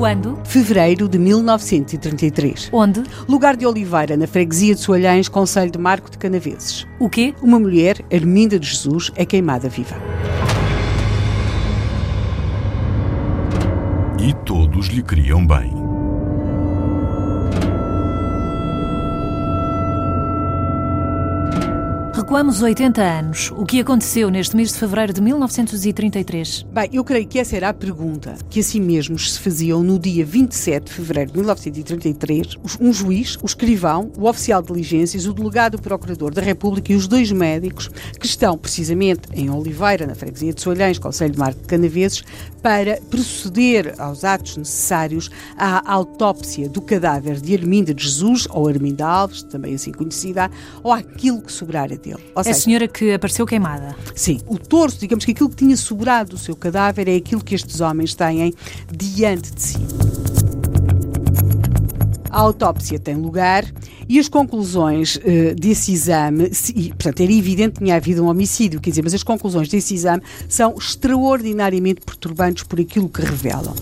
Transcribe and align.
Quando? 0.00 0.38
Fevereiro 0.44 1.06
de 1.06 1.18
1933. 1.18 2.70
Onde? 2.72 3.02
Lugar 3.28 3.54
de 3.54 3.66
Oliveira, 3.66 4.16
na 4.16 4.26
freguesia 4.26 4.74
de 4.74 4.80
Soalhães, 4.80 5.28
Conselho 5.28 5.70
de 5.70 5.78
Marco 5.78 6.10
de 6.10 6.16
Canaveses. 6.16 6.86
O 6.98 7.06
quê? 7.06 7.34
Uma 7.42 7.60
mulher, 7.60 8.02
Arminda 8.10 8.58
de 8.58 8.66
Jesus, 8.66 9.12
é 9.14 9.26
queimada 9.26 9.68
viva. 9.68 9.96
E 14.18 14.32
todos 14.46 14.86
lhe 14.86 15.02
queriam 15.02 15.46
bem. 15.46 15.79
Recuamos 22.30 22.62
80 22.62 23.02
anos. 23.02 23.50
O 23.56 23.66
que 23.66 23.80
aconteceu 23.80 24.30
neste 24.30 24.54
mês 24.54 24.68
de 24.68 24.78
fevereiro 24.78 25.12
de 25.12 25.20
1933? 25.20 26.64
Bem, 26.72 26.88
eu 26.92 27.02
creio 27.02 27.26
que 27.26 27.40
essa 27.40 27.56
era 27.56 27.70
a 27.70 27.74
pergunta 27.74 28.36
que 28.48 28.60
assim 28.60 28.80
mesmos 28.80 29.32
se 29.32 29.40
faziam 29.40 29.82
no 29.82 29.98
dia 29.98 30.24
27 30.24 30.84
de 30.84 30.92
fevereiro 30.92 31.32
de 31.32 31.38
1933. 31.38 32.56
Um 32.80 32.92
juiz, 32.92 33.36
o 33.42 33.46
escrivão, 33.46 34.12
o 34.16 34.28
oficial 34.28 34.62
de 34.62 34.68
diligências, 34.68 35.26
o 35.26 35.34
delegado 35.34 35.82
procurador 35.82 36.32
da 36.32 36.40
República 36.40 36.92
e 36.92 36.94
os 36.94 37.08
dois 37.08 37.32
médicos 37.32 37.88
que 38.20 38.26
estão 38.26 38.56
precisamente 38.56 39.22
em 39.34 39.50
Oliveira, 39.50 40.06
na 40.06 40.14
freguesia 40.14 40.52
de 40.52 40.60
Soalhães, 40.60 41.00
Conselho 41.00 41.32
de 41.32 41.38
Marco 41.40 41.60
de 41.60 41.66
Canaveses, 41.66 42.22
para 42.62 43.00
proceder 43.10 43.96
aos 43.98 44.22
atos 44.22 44.56
necessários 44.56 45.30
à 45.56 45.92
autópsia 45.92 46.68
do 46.68 46.80
cadáver 46.80 47.40
de 47.40 47.56
Arminda 47.56 47.92
de 47.92 48.04
Jesus, 48.04 48.46
ou 48.50 48.68
Arminda 48.68 49.04
Alves, 49.04 49.42
também 49.42 49.74
assim 49.74 49.90
conhecida, 49.90 50.48
ou 50.84 50.92
aquilo 50.92 51.42
que 51.42 51.50
sobrar 51.50 51.92
a 51.92 51.96
dele. 51.96 52.19
Ou 52.34 52.38
É 52.38 52.40
a 52.40 52.44
seja, 52.44 52.58
senhora 52.60 52.88
que 52.88 53.12
apareceu 53.12 53.44
queimada. 53.46 53.94
Sim, 54.14 54.40
o 54.46 54.56
torso, 54.58 54.98
digamos 55.00 55.24
que 55.24 55.32
aquilo 55.32 55.48
que 55.50 55.56
tinha 55.56 55.76
sobrado 55.76 56.30
do 56.30 56.38
seu 56.38 56.54
cadáver 56.54 57.08
é 57.08 57.16
aquilo 57.16 57.42
que 57.42 57.54
estes 57.54 57.80
homens 57.80 58.14
têm 58.14 58.54
diante 58.90 59.52
de 59.52 59.62
si. 59.62 59.78
A 62.30 62.40
autópsia 62.40 62.98
tem 62.98 63.16
lugar 63.16 63.64
e 64.08 64.18
as 64.18 64.28
conclusões 64.28 65.18
eh, 65.24 65.52
desse 65.54 65.92
exame, 65.92 66.54
se- 66.54 66.72
e, 66.76 66.88
portanto, 66.90 67.20
era 67.20 67.32
evidente 67.32 67.72
que 67.74 67.78
tinha 67.84 67.96
havido 67.96 68.22
um 68.22 68.28
homicídio, 68.28 68.80
quer 68.80 68.90
dizer, 68.90 69.02
mas 69.02 69.14
as 69.14 69.24
conclusões 69.24 69.68
desse 69.68 69.94
exame 69.94 70.22
são 70.48 70.74
extraordinariamente 70.78 72.02
perturbantes 72.02 72.62
por 72.62 72.80
aquilo 72.80 73.08
que 73.08 73.20
revelam. 73.20 73.74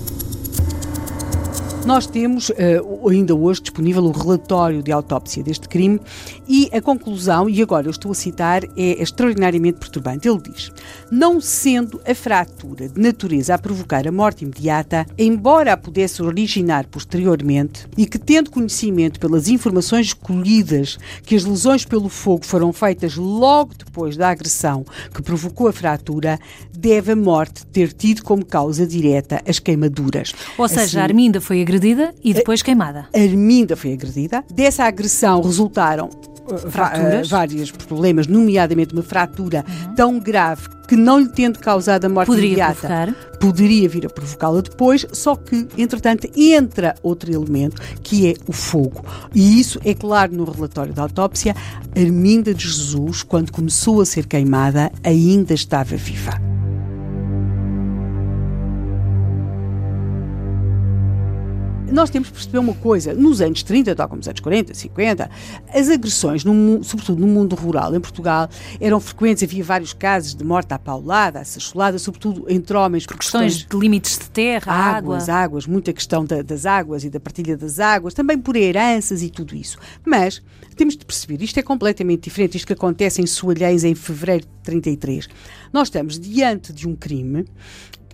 Nós 1.84 2.06
temos 2.06 2.50
eh, 2.56 2.80
ainda 3.08 3.34
hoje 3.34 3.62
disponível 3.62 4.04
o 4.04 4.10
relatório 4.10 4.82
de 4.82 4.92
autópsia 4.92 5.42
deste 5.42 5.68
crime 5.68 6.00
e 6.48 6.70
a 6.72 6.80
conclusão, 6.80 7.48
e 7.48 7.60
agora 7.60 7.86
eu 7.86 7.90
estou 7.90 8.10
a 8.10 8.14
citar, 8.14 8.64
é 8.76 9.02
extraordinariamente 9.02 9.78
perturbante. 9.78 10.28
Ele 10.28 10.40
diz: 10.40 10.72
Não 11.10 11.40
sendo 11.40 12.00
a 12.08 12.14
fratura 12.14 12.88
de 12.88 13.00
natureza 13.00 13.54
a 13.54 13.58
provocar 13.58 14.08
a 14.08 14.12
morte 14.12 14.44
imediata, 14.44 15.06
embora 15.18 15.72
a 15.72 15.76
pudesse 15.76 16.22
originar 16.22 16.86
posteriormente, 16.86 17.86
e 17.96 18.06
que, 18.06 18.18
tendo 18.18 18.50
conhecimento 18.50 19.20
pelas 19.20 19.48
informações 19.48 20.12
colhidas 20.12 20.98
que 21.24 21.36
as 21.36 21.44
lesões 21.44 21.84
pelo 21.84 22.08
fogo 22.08 22.46
foram 22.46 22.72
feitas 22.72 23.16
logo 23.16 23.74
depois 23.74 24.16
da 24.16 24.30
agressão 24.30 24.84
que 25.14 25.22
provocou 25.22 25.68
a 25.68 25.72
fratura, 25.72 26.38
deve 26.76 27.12
a 27.12 27.16
morte 27.16 27.66
ter 27.66 27.92
tido 27.92 28.22
como 28.22 28.44
causa 28.44 28.86
direta 28.86 29.42
as 29.46 29.58
queimaduras. 29.58 30.32
Ou 30.56 30.68
seja, 30.68 30.82
Assim, 30.82 30.98
a 30.98 31.02
Arminda 31.02 31.40
foi 31.40 31.60
agredida 31.60 32.14
e 32.22 32.32
depois 32.32 32.62
queimada. 32.62 33.08
Arminda 33.14 33.76
foi 33.76 33.92
agredida. 33.92 34.44
Dessa 34.50 34.84
agressão 34.84 35.42
resultaram 35.42 36.08
Fraturas. 36.70 37.26
uh, 37.26 37.30
vários 37.30 37.70
problemas, 37.70 38.26
nomeadamente 38.26 38.92
uma 38.92 39.02
fratura 39.02 39.64
tão 39.94 40.18
grave 40.18 40.68
que, 40.86 40.96
não 40.96 41.18
lhe 41.18 41.28
tendo 41.28 41.58
causado 41.58 42.06
a 42.06 42.08
morte 42.08 42.28
Poderia 42.28 42.48
imediata, 42.48 42.74
provocar. 42.74 43.14
poderia 43.38 43.88
vir 43.88 44.06
a 44.06 44.08
provocá-la 44.08 44.60
depois, 44.62 45.06
só 45.12 45.36
que, 45.36 45.68
entretanto, 45.76 46.28
entra 46.34 46.94
outro 47.02 47.30
elemento, 47.30 47.80
que 48.02 48.28
é 48.28 48.34
o 48.46 48.52
fogo. 48.52 49.04
E 49.34 49.60
isso 49.60 49.78
é 49.84 49.92
claro 49.94 50.34
no 50.34 50.44
relatório 50.44 50.94
da 50.94 51.02
autópsia. 51.02 51.54
Arminda 51.94 52.54
de 52.54 52.66
Jesus, 52.66 53.22
quando 53.22 53.52
começou 53.52 54.00
a 54.00 54.06
ser 54.06 54.26
queimada, 54.26 54.90
ainda 55.04 55.52
estava 55.52 55.96
viva. 55.96 56.57
Nós 61.92 62.10
temos 62.10 62.28
que 62.28 62.34
perceber 62.34 62.58
uma 62.58 62.74
coisa. 62.74 63.12
Nos 63.14 63.40
anos 63.40 63.62
30, 63.62 63.94
tal 63.94 64.08
como 64.08 64.18
nos 64.18 64.28
anos 64.28 64.40
40, 64.40 64.74
50, 64.74 65.30
as 65.72 65.88
agressões, 65.88 66.44
no 66.44 66.82
sobretudo 66.84 67.20
no 67.20 67.26
mundo 67.26 67.54
rural, 67.56 67.94
em 67.94 68.00
Portugal, 68.00 68.48
eram 68.80 69.00
frequentes. 69.00 69.42
Havia 69.42 69.64
vários 69.64 69.92
casos 69.92 70.34
de 70.34 70.44
morte 70.44 70.72
à 70.72 70.78
paulada, 70.78 71.40
à 71.40 71.44
sacholada, 71.44 71.98
sobretudo 71.98 72.44
entre 72.48 72.76
homens. 72.76 73.06
Por 73.06 73.16
Questões 73.18 73.56
de 73.66 73.76
limites 73.76 74.18
de 74.18 74.30
terra, 74.30 74.72
águas, 74.72 75.28
água. 75.28 75.42
águas, 75.44 75.66
muita 75.66 75.92
questão 75.92 76.24
da- 76.24 76.42
das 76.42 76.66
águas 76.66 77.04
e 77.04 77.10
da 77.10 77.18
partilha 77.20 77.56
das 77.56 77.78
águas, 77.80 78.14
também 78.14 78.38
por 78.38 78.56
heranças 78.56 79.22
e 79.22 79.30
tudo 79.30 79.54
isso. 79.56 79.78
Mas 80.04 80.42
temos 80.76 80.96
de 80.96 81.04
perceber, 81.04 81.42
isto 81.42 81.58
é 81.58 81.62
completamente 81.62 82.24
diferente, 82.24 82.56
isto 82.56 82.66
que 82.66 82.72
acontece 82.72 83.20
em 83.20 83.26
Soalhães 83.26 83.82
em 83.84 83.94
fevereiro 83.94 84.44
de 84.44 84.50
33. 84.62 85.28
Nós 85.72 85.88
estamos 85.88 86.18
diante 86.18 86.72
de 86.72 86.86
um 86.86 86.94
crime 86.94 87.44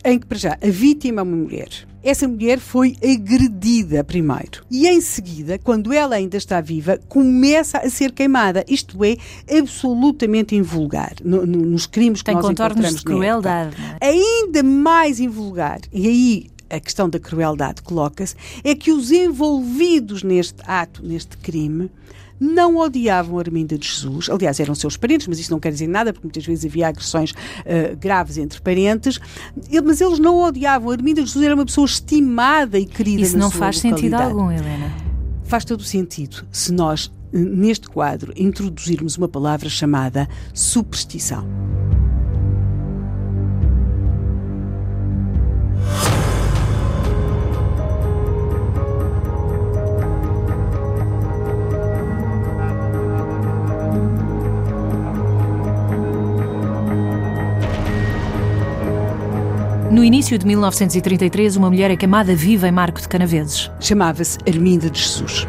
em 0.04 0.18
que, 0.18 0.26
para 0.26 0.38
já, 0.38 0.58
a 0.62 0.68
vítima 0.70 1.20
é 1.20 1.22
uma 1.22 1.36
mulher. 1.36 1.68
Essa 2.02 2.28
mulher 2.28 2.58
foi 2.58 2.94
agredida 3.02 4.04
primeiro. 4.04 4.62
E 4.70 4.86
em 4.86 5.00
seguida, 5.00 5.58
quando 5.58 5.90
ela 5.92 6.16
ainda 6.16 6.36
está 6.36 6.60
viva, 6.60 6.98
começa 7.08 7.78
a 7.78 7.88
ser 7.88 8.12
queimada. 8.12 8.62
Isto 8.68 9.02
é 9.02 9.16
absolutamente 9.58 10.54
invulgar 10.54 11.14
no- 11.24 11.46
no- 11.46 11.64
nos 11.64 11.86
crimes 11.86 12.20
que 12.20 12.26
Tem 12.26 12.34
nós 12.34 12.44
contornos 12.46 12.76
encontramos 12.76 13.00
de 13.00 13.04
na 13.06 13.26
época 13.26 13.40
crueldade. 13.40 13.76
é? 14.00 14.06
ainda 14.08 14.62
mais 14.62 15.18
invulgar, 15.18 15.80
e 15.92 16.06
aí 16.06 16.46
a 16.68 16.78
questão 16.80 17.08
da 17.08 17.18
crueldade 17.18 17.80
coloca-se, 17.82 18.34
é 18.62 18.74
que 18.74 18.90
os 18.92 19.10
envolvidos 19.10 20.22
neste 20.22 20.56
ato, 20.66 21.02
neste 21.06 21.36
crime, 21.38 21.90
não 22.40 22.76
odiavam 22.76 23.38
Arminda 23.38 23.78
de 23.78 23.86
Jesus. 23.88 24.28
Aliás, 24.28 24.58
eram 24.60 24.74
seus 24.74 24.96
parentes, 24.96 25.26
mas 25.26 25.38
isso 25.38 25.50
não 25.50 25.60
quer 25.60 25.70
dizer 25.72 25.86
nada, 25.86 26.12
porque 26.12 26.26
muitas 26.26 26.44
vezes 26.44 26.64
havia 26.64 26.88
agressões 26.88 27.32
eh, 27.64 27.94
graves 27.94 28.36
entre 28.38 28.60
parentes. 28.60 29.18
E- 29.70 29.80
Mas 29.80 30.00
eles 30.00 30.18
não 30.18 30.42
odiavam. 30.42 30.90
Arminda 30.90 31.20
de 31.22 31.26
Jesus 31.28 31.44
era 31.44 31.54
uma 31.54 31.64
pessoa 31.66 31.84
estimada 31.86 32.78
e 32.78 32.84
querida 32.86 33.22
Isso 33.22 33.38
não 33.38 33.50
faz 33.50 33.78
sentido 33.78 34.12
localidade. 34.12 34.30
algum, 34.30 34.50
Helena. 34.50 34.92
Faz 35.44 35.64
todo 35.64 35.80
o 35.80 35.84
sentido 35.84 36.44
se 36.50 36.72
nós, 36.72 37.10
neste 37.32 37.88
quadro, 37.88 38.32
introduzirmos 38.36 39.16
uma 39.16 39.28
palavra 39.28 39.68
chamada 39.68 40.28
superstição. 40.52 41.46
No 60.04 60.08
início 60.08 60.36
de 60.38 60.46
1933, 60.46 61.56
uma 61.56 61.70
mulher 61.70 61.90
é 61.90 61.96
queimada 61.96 62.36
viva 62.36 62.68
em 62.68 62.70
Marco 62.70 63.00
de 63.00 63.08
Canaveses. 63.08 63.70
Chamava-se 63.80 64.38
Arminda 64.46 64.90
de 64.90 65.00
Jesus. 65.00 65.46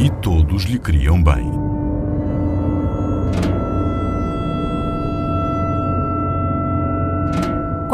E 0.00 0.08
todos 0.22 0.62
lhe 0.62 0.78
queriam 0.78 1.20
bem. 1.20 1.63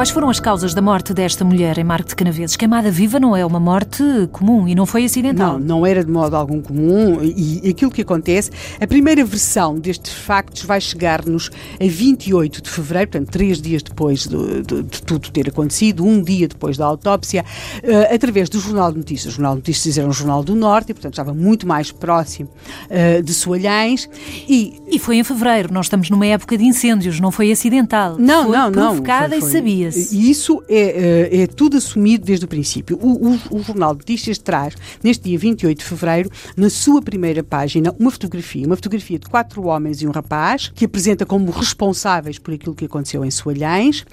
Quais 0.01 0.09
foram 0.09 0.31
as 0.31 0.41
causas 0.41 0.73
da 0.73 0.81
morte 0.81 1.13
desta 1.13 1.45
mulher 1.45 1.77
em 1.77 1.85
Marco 1.85 2.09
de 2.09 2.17
Canaveses? 2.17 2.57
Queimada 2.57 2.91
viva 2.91 3.21
não 3.21 3.37
é 3.37 3.45
uma 3.45 3.61
morte 3.61 4.03
comum 4.33 4.67
e 4.67 4.75
não 4.75 4.87
foi 4.87 5.05
acidental. 5.05 5.59
Não, 5.59 5.67
não 5.81 5.85
era 5.87 6.03
de 6.03 6.11
modo 6.11 6.35
algum 6.37 6.63
comum 6.63 7.19
e 7.23 7.69
aquilo 7.69 7.91
que 7.91 8.01
acontece, 8.01 8.51
a 8.81 8.87
primeira 8.87 9.23
versão 9.23 9.79
destes 9.79 10.15
factos 10.15 10.63
vai 10.63 10.81
chegar-nos 10.81 11.51
a 11.79 11.85
28 11.87 12.63
de 12.63 12.71
fevereiro, 12.71 13.11
portanto, 13.11 13.29
três 13.31 13.61
dias 13.61 13.83
depois 13.83 14.21
de, 14.27 14.63
de- 14.63 14.83
de 14.85 15.03
tudo 15.03 15.31
ter 15.31 15.51
acontecido, 15.51 16.03
um 16.03 16.23
dia 16.23 16.49
depois 16.49 16.79
da 16.79 16.87
autópsia, 16.87 17.45
eh, 17.83 18.15
através 18.15 18.49
do 18.49 18.59
Jornal 18.59 18.93
de 18.93 18.97
Notícias. 19.01 19.35
O 19.35 19.37
Jornal 19.37 19.53
de 19.53 19.59
Notícias 19.59 19.99
era 19.99 20.09
um 20.09 20.13
jornal 20.15 20.43
do 20.43 20.55
Norte 20.55 20.93
e, 20.93 20.95
portanto, 20.95 21.13
estava 21.13 21.35
muito 21.35 21.67
mais 21.69 21.93
próximo 21.93 22.49
eh, 22.89 23.21
de 23.21 23.35
Soalhães 23.35 24.09
e 24.49 24.81
E 24.91 24.99
foi 24.99 25.17
em 25.19 25.25
fevereiro, 25.25 25.71
nós 25.75 25.87
estamos 25.87 26.09
numa 26.09 26.27
época 26.27 26.57
de 26.57 26.65
incêndios, 26.65 27.21
não 27.21 27.31
foi 27.31 27.53
acidental. 27.53 28.17
Não, 28.19 28.45
foi 28.47 28.57
não, 28.57 28.71
não. 28.71 28.87
provocada 28.95 29.29
Foi- 29.29 29.37
e 29.39 29.41
foi- 29.43 29.51
isso 29.97 30.63
é, 30.69 31.29
é, 31.33 31.43
é 31.43 31.47
tudo 31.47 31.77
assumido 31.77 32.25
desde 32.25 32.45
o 32.45 32.49
princípio. 32.49 32.99
O, 33.01 33.29
o, 33.29 33.59
o 33.59 33.63
Jornal 33.63 33.95
de 33.95 33.99
Notícias 33.99 34.39
traz, 34.39 34.75
neste 35.03 35.25
dia 35.25 35.39
28 35.39 35.79
de 35.79 35.85
fevereiro, 35.85 36.31
na 36.57 36.71
sua 36.71 37.03
primeira 37.03 37.43
página, 37.43 37.95
uma 37.99 38.11
fotografia. 38.11 38.67
Uma 38.67 38.77
fotografia 38.77 39.19
de 39.19 39.27
quatro 39.27 39.67
homens 39.67 40.03
e 40.03 40.07
um 40.07 40.11
rapaz, 40.11 40.71
que 40.75 40.85
apresenta 40.85 41.27
como 41.27 41.51
responsáveis 41.51 42.39
por 42.39 42.55
aquilo 42.55 42.75
que 42.75 42.85
aconteceu 42.85 43.25
em 43.25 43.31
Soalhães. 43.31 44.05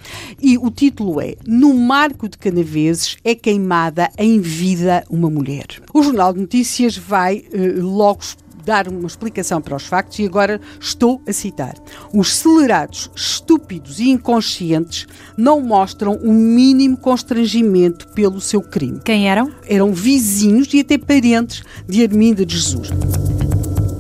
E 0.41 0.57
o 0.57 0.69
título 0.69 1.21
é 1.21 1.35
No 1.45 1.73
Marco 1.73 2.27
de 2.27 2.37
Canaveses 2.37 3.17
é 3.23 3.35
queimada 3.35 4.09
em 4.17 4.39
vida 4.39 5.03
uma 5.09 5.29
mulher. 5.29 5.65
O 5.93 6.03
Jornal 6.03 6.33
de 6.33 6.39
Notícias 6.39 6.97
vai 6.97 7.43
eh, 7.51 7.73
logo 7.77 8.21
dar 8.67 8.89
uma 8.89 9.07
explicação 9.07 9.61
para 9.61 9.77
os 9.77 9.85
factos 9.85 10.19
e 10.19 10.25
agora 10.25 10.59
estou 10.77 11.21
a 11.25 11.31
citar. 11.31 11.73
Os 12.13 12.35
celerados, 12.35 13.09
estúpidos 13.15 13.99
e 13.99 14.09
inconscientes 14.09 15.07
não 15.37 15.61
mostram 15.61 16.15
o 16.15 16.33
mínimo 16.33 16.97
constrangimento 16.97 18.09
pelo 18.09 18.41
seu 18.41 18.61
crime. 18.61 18.99
Quem 19.05 19.29
eram? 19.29 19.49
Eram 19.65 19.93
vizinhos 19.93 20.73
e 20.73 20.81
até 20.81 20.97
parentes 20.97 21.63
de 21.87 22.03
Arminda 22.03 22.45
de 22.45 22.57
Jesus. 22.57 22.89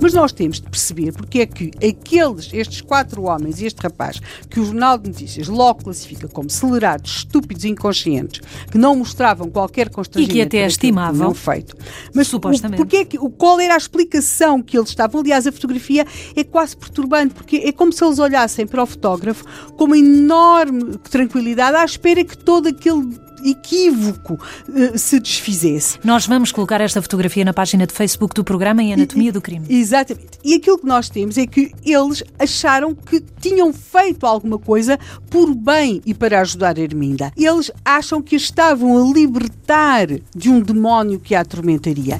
Mas 0.07 0.13
nós 0.13 0.31
temos 0.31 0.61
de 0.61 0.69
perceber 0.69 1.11
porque 1.11 1.41
é 1.41 1.45
que 1.45 1.69
aqueles, 1.85 2.49
estes 2.53 2.79
quatro 2.79 3.23
homens 3.23 3.59
e 3.59 3.65
este 3.65 3.81
rapaz, 3.81 4.21
que 4.49 4.57
o 4.57 4.63
Jornal 4.63 4.97
de 4.97 5.09
Notícias 5.09 5.49
logo 5.49 5.83
classifica 5.83 6.29
como 6.29 6.47
acelerados, 6.47 7.17
estúpidos 7.17 7.65
e 7.65 7.67
inconscientes, 7.67 8.39
que 8.71 8.77
não 8.77 8.95
mostravam 8.95 9.49
qualquer 9.49 9.89
constrangimento. 9.89 10.31
E 10.31 10.33
que 10.33 10.41
até 10.41 10.65
estimavam. 10.65 11.33
feito. 11.33 11.75
Mas 12.13 12.29
supostamente. 12.29 12.81
O, 12.81 12.85
porque 12.85 12.95
é 12.95 13.03
que, 13.03 13.17
qual 13.17 13.59
era 13.59 13.73
a 13.73 13.77
explicação 13.77 14.61
que 14.61 14.77
eles 14.77 14.87
estavam? 14.87 15.19
Aliás, 15.19 15.45
a 15.45 15.51
fotografia 15.51 16.07
é 16.33 16.41
quase 16.41 16.77
perturbante, 16.77 17.33
porque 17.33 17.57
é 17.57 17.73
como 17.73 17.91
se 17.91 18.01
eles 18.01 18.17
olhassem 18.17 18.65
para 18.65 18.81
o 18.81 18.85
fotógrafo 18.85 19.43
com 19.75 19.83
uma 19.83 19.97
enorme 19.97 20.97
tranquilidade, 20.99 21.75
à 21.75 21.83
espera 21.83 22.23
que 22.23 22.37
todo 22.37 22.67
aquele 22.69 23.26
equívoco 23.43 24.39
uh, 24.67 24.97
se 24.97 25.19
desfizesse. 25.19 25.99
Nós 26.03 26.25
vamos 26.25 26.51
colocar 26.51 26.81
esta 26.81 27.01
fotografia 27.01 27.45
na 27.45 27.53
página 27.53 27.85
de 27.85 27.93
Facebook 27.93 28.33
do 28.33 28.43
programa 28.43 28.81
em 28.81 28.93
Anatomia 28.93 29.29
e, 29.29 29.31
do 29.31 29.41
Crime. 29.41 29.65
Exatamente. 29.69 30.39
E 30.43 30.55
aquilo 30.55 30.79
que 30.79 30.85
nós 30.85 31.09
temos 31.09 31.37
é 31.37 31.45
que 31.45 31.71
eles 31.85 32.23
acharam 32.39 32.95
que 32.95 33.23
tinham 33.39 33.71
feito 33.71 34.25
alguma 34.25 34.57
coisa 34.57 34.97
por 35.29 35.53
bem 35.53 36.01
e 36.05 36.13
para 36.13 36.41
ajudar 36.41 36.77
a 36.77 36.81
Erminda. 36.81 37.31
Eles 37.37 37.71
acham 37.85 38.21
que 38.21 38.35
a 38.35 38.47
estavam 38.47 38.97
a 38.97 39.13
libertar 39.13 40.07
de 40.35 40.49
um 40.49 40.59
demónio 40.59 41.19
que 41.19 41.35
a 41.35 41.41
atormentaria. 41.41 42.19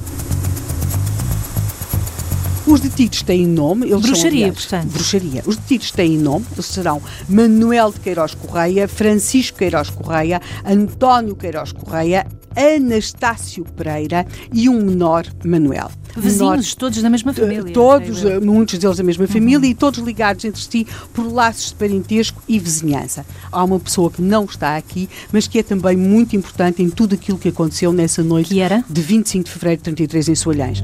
Os 2.67 2.81
detidos 2.81 3.21
têm 3.21 3.47
nome. 3.47 3.89
Eles 3.89 4.01
bruxaria, 4.01 4.47
são, 4.47 4.53
portanto. 4.55 4.91
Bruxaria. 4.91 5.43
Os 5.45 5.55
detidos 5.55 5.91
têm 5.91 6.17
nome. 6.17 6.45
Eles 6.51 6.65
serão 6.65 7.01
Manuel 7.29 7.91
de 7.91 8.01
Queiroz 8.01 8.35
Correia, 8.35 8.87
Francisco 8.89 9.57
Queiroz 9.57 9.89
Correia, 9.89 10.41
António 10.65 11.35
Queiroz 11.35 11.71
Correia, 11.71 12.27
Anastácio 12.57 13.63
Pereira 13.63 14.25
e 14.51 14.67
um 14.67 14.81
menor 14.81 15.25
Manuel. 15.45 15.89
Vizinhos, 16.17 16.39
menor, 16.39 16.75
todos 16.77 17.01
da 17.01 17.09
mesma 17.09 17.31
família. 17.31 17.71
Todos, 17.71 18.23
muitos 18.41 18.79
deles 18.79 18.97
da 18.97 19.03
mesma 19.03 19.27
família 19.27 19.59
uhum. 19.59 19.71
e 19.71 19.75
todos 19.75 19.99
ligados 19.99 20.43
entre 20.43 20.59
si 20.59 20.85
por 21.13 21.31
laços 21.31 21.69
de 21.69 21.75
parentesco 21.75 22.41
e 22.47 22.59
vizinhança. 22.59 23.25
Há 23.51 23.63
uma 23.63 23.79
pessoa 23.79 24.09
que 24.09 24.21
não 24.21 24.45
está 24.45 24.75
aqui, 24.75 25.07
mas 25.31 25.47
que 25.47 25.59
é 25.59 25.63
também 25.63 25.95
muito 25.95 26.35
importante 26.35 26.81
em 26.81 26.89
tudo 26.89 27.15
aquilo 27.15 27.37
que 27.37 27.49
aconteceu 27.49 27.93
nessa 27.93 28.23
noite 28.23 28.53
de 28.89 29.01
25 29.01 29.45
de 29.45 29.51
fevereiro 29.51 29.77
de 29.77 29.83
33 29.83 30.29
em 30.29 30.35
Soalhães. 30.35 30.83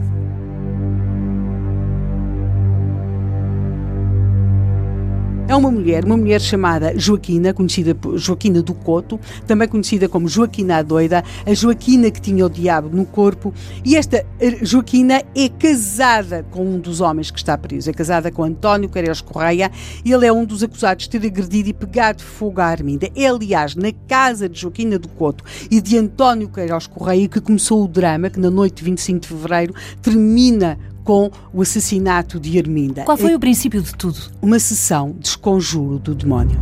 É 5.54 5.56
uma 5.56 5.70
mulher, 5.70 6.04
uma 6.04 6.18
mulher 6.18 6.42
chamada 6.42 6.98
Joaquina, 6.98 7.54
conhecida 7.54 7.94
por 7.94 8.18
Joaquina 8.18 8.60
do 8.64 8.74
Coto, 8.74 9.20
também 9.46 9.68
conhecida 9.68 10.10
como 10.10 10.28
Joaquina 10.28 10.78
a 10.78 10.82
Doida, 10.82 11.24
a 11.46 11.54
Joaquina 11.54 12.10
que 12.10 12.20
tinha 12.20 12.44
o 12.44 12.50
diabo 12.50 12.90
no 12.90 13.06
corpo. 13.06 13.54
E 13.86 13.96
esta 13.96 14.26
eh, 14.40 14.58
Joaquina 14.64 15.22
é 15.36 15.50
casada 15.50 16.44
com 16.50 16.66
um 16.66 16.80
dos 16.80 17.02
homens 17.02 17.30
que 17.30 17.38
está 17.38 17.56
preso, 17.56 17.88
é 17.88 17.94
casada 17.94 18.32
com 18.32 18.44
António 18.44 18.90
Queiroz 18.90 19.22
Correia. 19.22 19.72
Ele 20.04 20.26
é 20.26 20.34
um 20.34 20.44
dos 20.44 20.64
acusados 20.64 21.08
de 21.08 21.12
ter 21.12 21.28
agredido 21.28 21.70
e 21.70 21.74
pegado 21.74 22.24
fogo 22.24 22.60
à 22.60 22.66
Arminda. 22.66 23.08
É, 23.16 23.28
aliás, 23.28 23.76
na 23.76 23.92
casa 24.08 24.50
de 24.50 24.60
Joaquina 24.60 24.98
do 24.98 25.08
Coto 25.08 25.44
e 25.70 25.80
de 25.80 26.00
António 26.00 26.50
Queiroz 26.50 26.88
Correia 26.88 27.28
que 27.28 27.40
começou 27.40 27.84
o 27.84 27.88
drama, 27.88 28.32
que 28.32 28.40
na 28.40 28.50
noite 28.50 28.78
de 28.78 28.86
25 28.86 29.20
de 29.20 29.28
fevereiro 29.28 29.76
termina 30.02 30.80
com 31.04 31.30
o 31.54 31.62
assassinato 31.62 32.40
de 32.40 32.58
Arminda. 32.58 33.04
Qual 33.04 33.18
foi 33.18 33.34
é 33.34 33.36
o 33.36 33.40
princípio 33.40 33.82
de 33.82 33.94
tudo? 33.96 34.20
Uma 34.42 34.60
sessão 34.60 35.16
de 35.20 35.28
esconjuro 35.28 36.00
do 36.00 36.16
demónio. 36.16 36.60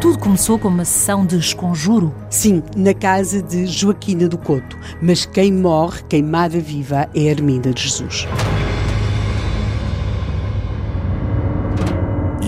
Tudo 0.00 0.18
começou 0.18 0.58
com 0.58 0.68
uma 0.68 0.84
sessão 0.84 1.26
de 1.26 1.36
esconjuro? 1.36 2.14
Sim, 2.30 2.62
na 2.74 2.94
casa 2.94 3.42
de 3.42 3.66
Joaquina 3.66 4.28
do 4.28 4.38
Couto. 4.38 4.78
Mas 5.02 5.26
quem 5.26 5.52
morre, 5.52 6.02
queimada 6.08 6.58
viva, 6.58 7.08
é 7.14 7.30
Arminda 7.30 7.72
de 7.72 7.82
Jesus. 7.82 8.26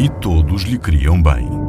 E 0.02 0.08
todos 0.08 0.62
lhe 0.64 0.76
queriam 0.76 1.22
bem. 1.22 1.61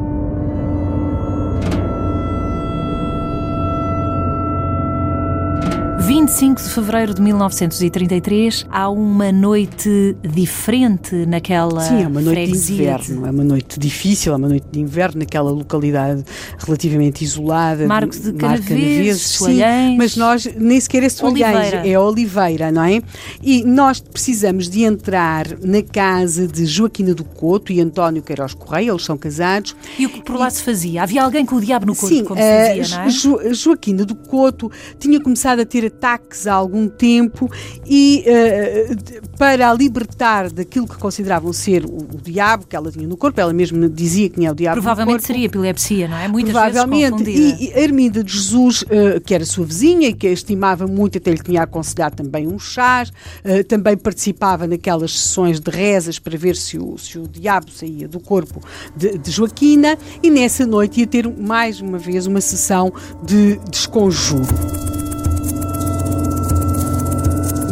25 6.14 6.62
de 6.62 6.68
fevereiro 6.68 7.12
de 7.12 7.20
1933, 7.20 8.66
há 8.70 8.88
uma 8.88 9.32
noite 9.32 10.16
diferente 10.22 11.26
naquela 11.26 11.80
Sim, 11.80 12.04
é 12.04 12.06
uma 12.06 12.20
noite 12.20 12.52
de 12.52 12.72
inverno, 12.72 13.04
de... 13.04 13.26
é 13.26 13.30
uma 13.32 13.42
noite 13.42 13.80
difícil, 13.80 14.32
é 14.32 14.36
uma 14.36 14.48
noite 14.48 14.64
de 14.70 14.78
inverno 14.78 15.18
naquela 15.18 15.50
localidade 15.50 16.24
relativamente 16.56 17.24
isolada. 17.24 17.84
Marcos 17.88 18.20
de 18.20 18.32
Canaveses, 18.32 19.22
sim, 19.22 19.96
mas 19.98 20.16
nós 20.16 20.46
nem 20.56 20.78
sequer 20.78 21.02
é 21.02 21.08
Soalhães, 21.08 21.84
é 21.84 21.98
Oliveira, 21.98 22.70
não 22.70 22.84
é? 22.84 23.02
E 23.42 23.64
nós 23.64 23.98
precisamos 23.98 24.70
de 24.70 24.84
entrar 24.84 25.48
na 25.64 25.82
casa 25.82 26.46
de 26.46 26.64
Joaquina 26.64 27.12
do 27.12 27.24
Couto 27.24 27.72
e 27.72 27.80
António 27.80 28.22
Queiroz 28.22 28.54
Correia, 28.54 28.92
eles 28.92 29.04
são 29.04 29.18
casados. 29.18 29.74
E 29.98 30.06
o 30.06 30.08
que 30.08 30.22
por 30.22 30.36
lá 30.36 30.46
e... 30.46 30.52
se 30.52 30.62
fazia? 30.62 31.02
Havia 31.02 31.24
alguém 31.24 31.44
com 31.44 31.56
o 31.56 31.60
diabo 31.60 31.86
no 31.86 31.96
corpo, 31.96 32.14
sim, 32.14 32.22
como 32.22 32.40
se 32.40 32.78
dizia, 32.78 32.98
não 32.98 33.04
é? 33.04 33.10
Jo 33.10 33.52
Joaquina 33.52 34.04
do 34.04 34.14
Couto 34.14 34.70
tinha 35.00 35.20
começado 35.20 35.58
a 35.58 35.66
ter 35.66 35.90
ataques 36.04 36.46
há 36.46 36.52
algum 36.52 36.86
tempo 36.86 37.50
e 37.86 38.24
uh, 38.26 39.38
para 39.38 39.70
a 39.70 39.74
libertar 39.74 40.50
daquilo 40.50 40.86
que 40.86 40.98
consideravam 40.98 41.52
ser 41.52 41.86
o, 41.86 41.96
o, 41.96 42.20
diabo 42.22 42.66
que 42.66 42.76
ela 42.76 42.92
tinha 42.92 43.08
no 43.08 43.16
corpo, 43.16 43.40
ela 43.40 43.52
mesma 43.52 43.88
dizia 43.88 44.28
que 44.28 44.36
tinha 44.36 44.52
o 44.52 44.54
diabo 44.54 44.74
Provavelmente 44.74 45.14
no 45.14 45.18
corpo. 45.18 45.26
seria 45.26 45.46
epilepsia, 45.46 46.08
não 46.08 46.18
é? 46.18 46.28
Muitas 46.28 46.52
Provavelmente. 46.52 47.24
vezes 47.24 47.60
e, 47.60 47.72
e 47.72 47.82
Arminda 47.82 48.22
de 48.22 48.32
Jesus, 48.32 48.82
uh, 48.82 49.20
que 49.24 49.34
era 49.34 49.44
sua 49.46 49.64
vizinha 49.64 50.08
e 50.08 50.12
que 50.12 50.26
a 50.26 50.30
estimava 50.30 50.86
muito, 50.86 51.16
até 51.16 51.30
lhe 51.30 51.42
tinha 51.42 51.62
aconselhado 51.62 52.16
também 52.16 52.46
um 52.46 52.58
chás, 52.58 53.08
uh, 53.08 53.64
também 53.64 53.96
participava 53.96 54.66
naquelas 54.66 55.18
sessões 55.18 55.58
de 55.58 55.70
rezas 55.70 56.18
para 56.18 56.36
ver 56.36 56.54
se 56.54 56.78
o, 56.78 56.98
se 56.98 57.18
o 57.18 57.26
diabo 57.26 57.70
saía 57.70 58.06
do 58.06 58.20
corpo 58.20 58.60
de, 58.94 59.16
de 59.16 59.30
Joaquina 59.30 59.96
e 60.22 60.30
nessa 60.30 60.66
noite 60.66 61.00
ia 61.00 61.06
ter 61.06 61.28
mais 61.28 61.80
uma 61.80 61.98
vez 61.98 62.26
uma 62.26 62.40
sessão 62.40 62.92
de 63.22 63.58
desconjuro. 63.70 64.93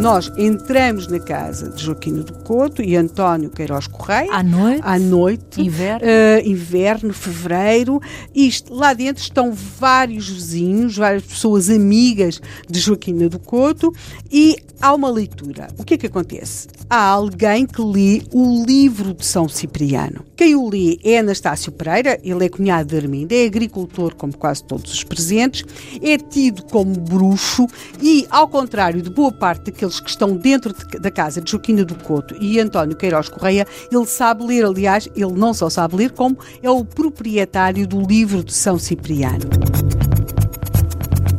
Nós 0.03 0.33
entramos 0.37 1.07
na 1.07 1.21
casa 1.21 1.71
de 1.71 1.85
Joaquim 1.85 2.15
do 2.15 2.33
Couto 2.33 2.83
e 2.83 2.97
António 2.97 3.49
Queiroz 3.51 3.87
Correia. 3.87 4.33
À 4.33 4.43
noite? 4.43 4.81
À 4.83 4.99
noite. 4.99 5.63
Inverno? 5.63 6.05
Uh, 6.05 6.49
inverno, 6.49 7.15
fevereiro. 7.15 8.01
Isto, 8.35 8.75
lá 8.75 8.95
dentro 8.95 9.23
estão 9.23 9.53
vários 9.53 10.29
vizinhos, 10.29 10.97
várias 10.97 11.23
pessoas 11.23 11.71
amigas 11.71 12.41
de 12.69 12.81
Joaquim 12.81 13.17
do 13.29 13.39
Couto 13.39 13.93
e 14.29 14.57
há 14.81 14.93
uma 14.93 15.09
leitura. 15.09 15.69
O 15.79 15.85
que 15.85 15.95
é 15.95 15.97
que 15.97 16.09
acontece? 16.09 16.67
Há 16.91 17.07
alguém 17.07 17.65
que 17.65 17.81
lê 17.81 18.23
o 18.33 18.65
livro 18.67 19.15
de 19.15 19.25
São 19.25 19.49
Cipriano. 19.49 20.25
Quem 20.37 20.57
o 20.57 20.69
lê 20.69 20.99
é 21.05 21.21
Anastácio 21.21 21.71
Pereira, 21.71 22.19
ele 22.25 22.45
é 22.45 22.49
cunhado 22.49 22.89
de 22.89 22.97
Arminda, 22.97 23.33
é 23.33 23.47
agricultor 23.47 24.17
como 24.17 24.37
quase 24.37 24.65
todos 24.65 24.93
os 24.93 25.05
presentes, 25.05 25.65
é 26.03 26.19
tido 26.19 26.65
como 26.65 26.93
bruxo 26.99 27.69
e, 28.03 28.27
ao 28.29 28.49
contrário 28.49 29.01
de 29.01 29.09
boa 29.09 29.31
parte 29.31 29.67
daqueles 29.67 29.92
que 30.01 30.11
estão 30.11 30.37
dentro 30.37 30.73
de, 30.73 30.99
da 30.99 31.11
casa 31.11 31.41
de 31.41 31.51
Joaquina 31.51 31.85
do 31.85 31.95
Couto 31.95 32.35
e 32.41 32.59
António 32.61 32.97
Queiroz 32.97 33.29
Correia, 33.29 33.67
ele 33.91 34.07
sabe 34.07 34.45
ler, 34.45 34.65
aliás, 34.65 35.09
ele 35.15 35.33
não 35.33 35.53
só 35.53 35.69
sabe 35.69 35.97
ler, 35.97 36.11
como 36.13 36.39
é 36.63 36.71
o 36.71 36.85
proprietário 36.85 37.87
do 37.87 38.01
livro 38.01 38.43
de 38.43 38.53
São 38.53 38.79
Cipriano. 38.79 39.49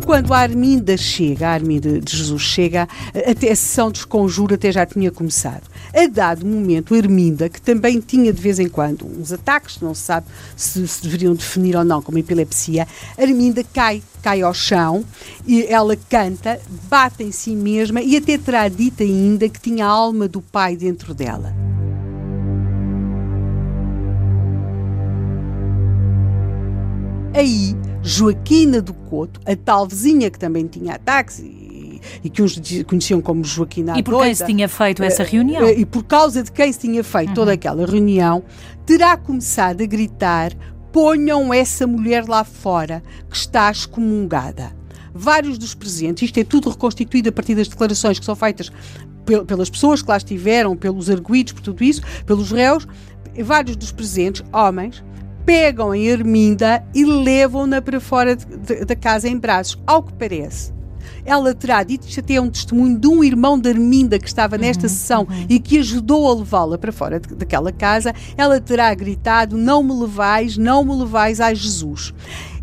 Quando 0.06 0.34
a 0.34 0.40
Arminda 0.40 0.98
chega, 0.98 1.48
a 1.48 1.54
Arminda 1.54 2.00
de 2.00 2.18
Jesus 2.18 2.42
chega, 2.42 2.88
até 3.14 3.52
a 3.52 3.56
sessão 3.56 3.90
de 3.90 4.06
conjuro 4.06 4.56
até 4.56 4.72
já 4.72 4.86
tinha 4.86 5.10
começado. 5.10 5.64
A 5.96 6.08
dado 6.08 6.44
momento, 6.44 6.96
a 6.96 6.98
Arminda, 6.98 7.48
que 7.48 7.62
também 7.62 8.00
tinha 8.00 8.34
de 8.34 8.42
vez 8.42 8.58
em 8.58 8.68
quando 8.68 9.06
uns 9.06 9.32
ataques, 9.32 9.80
não 9.80 9.94
se 9.94 10.02
sabe 10.02 10.26
se, 10.56 10.88
se 10.88 11.04
deveriam 11.04 11.36
definir 11.36 11.76
ou 11.76 11.84
não 11.84 12.02
como 12.02 12.18
epilepsia, 12.18 12.88
a 13.16 13.22
Arminda 13.22 13.64
cai, 13.64 14.02
cai 14.24 14.42
ao 14.42 14.56
chão 14.56 15.06
e 15.46 15.64
ela 15.68 15.96
canta, 15.96 16.60
bate 16.90 17.22
em 17.22 17.32
si 17.32 17.56
mesma 17.56 18.02
e 18.02 18.18
até 18.18 18.40
terá 18.40 18.68
dito 18.68 19.04
ainda 19.04 19.48
que 19.48 19.60
tinha 19.60 19.86
a 19.86 19.90
alma 19.90 20.28
do 20.28 20.42
pai 20.42 20.76
dentro 20.76 21.14
dela. 21.14 21.54
Aí, 27.36 27.76
Joaquina 28.02 28.82
do 28.82 28.94
Couto, 28.94 29.40
a 29.46 29.56
tal 29.56 29.88
vizinha 29.88 30.32
que 30.32 30.40
também 30.40 30.66
tinha 30.66 30.96
ataques 30.96 31.40
e, 32.24 32.30
que 32.30 32.42
uns 32.42 32.60
conheciam 32.88 33.22
como 33.22 33.44
Joaquina 33.44 33.98
E 33.98 34.04
por 34.04 34.22
quem 34.22 34.34
se 34.34 34.46
tinha 34.46 34.68
feito 34.68 35.04
essa 35.04 35.24
reunião? 35.24 35.70
E 35.70 35.86
por 35.86 36.04
causa 36.04 36.44
de 36.44 36.52
quem 36.52 36.72
se 36.72 36.80
tinha 36.80 37.04
feito 37.04 37.30
uhum. 37.30 37.36
toda 37.36 37.54
aquela 37.54 37.86
reunião, 37.86 38.44
terá 38.86 39.18
começado 39.18 39.82
a 39.82 39.86
gritar: 39.86 40.52
ponham 40.92 41.54
essa 41.54 41.88
mulher 41.88 42.28
lá 42.28 42.44
fora, 42.44 43.04
que 43.30 43.36
está 43.36 43.70
excomungada. 43.70 44.72
Vários 45.14 45.58
dos 45.58 45.76
presentes, 45.76 46.24
isto 46.24 46.40
é 46.40 46.44
tudo 46.44 46.70
reconstituído 46.70 47.30
a 47.30 47.32
partir 47.32 47.54
das 47.56 47.68
declarações 47.68 48.18
que 48.18 48.26
são 48.26 48.36
feitas 48.36 48.72
pelas 49.48 49.70
pessoas 49.70 50.02
que 50.02 50.10
lá 50.10 50.18
estiveram, 50.18 50.76
pelos 50.76 51.10
arguídos, 51.10 51.54
por 51.54 51.62
tudo 51.62 51.84
isso, 51.84 52.02
pelos 52.26 52.52
réus, 52.52 52.88
vários 53.44 53.76
dos 53.76 53.92
presentes, 53.92 54.44
homens, 54.52 55.04
pegam 55.46 55.94
em 55.94 56.08
Herminda 56.08 56.84
e 56.94 57.06
levam-na 57.06 57.82
para 57.82 58.00
fora 58.00 58.36
da 58.36 58.96
casa 58.96 59.28
em 59.28 59.38
braços, 59.38 59.82
ao 59.86 60.04
que 60.04 60.14
parece. 60.14 60.74
Ela 61.26 61.54
terá 61.54 61.84
dito, 61.84 62.08
isto 62.08 62.20
até 62.20 62.36
é 62.36 62.42
um 62.42 62.50
testemunho 62.50 62.98
de 62.98 63.08
um 63.08 63.24
irmão 63.24 63.58
da 63.60 63.70
Arminda 63.70 64.20
que 64.20 64.28
estava 64.28 64.58
nesta 64.58 64.84
uhum, 64.84 64.90
sessão 64.90 65.28
uhum. 65.30 65.46
e 65.50 65.60
que 65.60 65.80
ajudou 65.80 66.30
a 66.30 66.36
levá-la 66.36 66.78
para 66.78 66.92
fora 66.92 67.20
daquela 67.20 67.72
casa. 67.72 68.14
Ela 68.38 68.60
terá 68.60 68.94
gritado: 68.94 69.58
Não 69.58 69.84
me 69.84 69.94
levais, 69.94 70.58
não 70.58 70.84
me 70.84 70.96
levais 70.96 71.40
a 71.40 71.54
Jesus. 71.54 72.14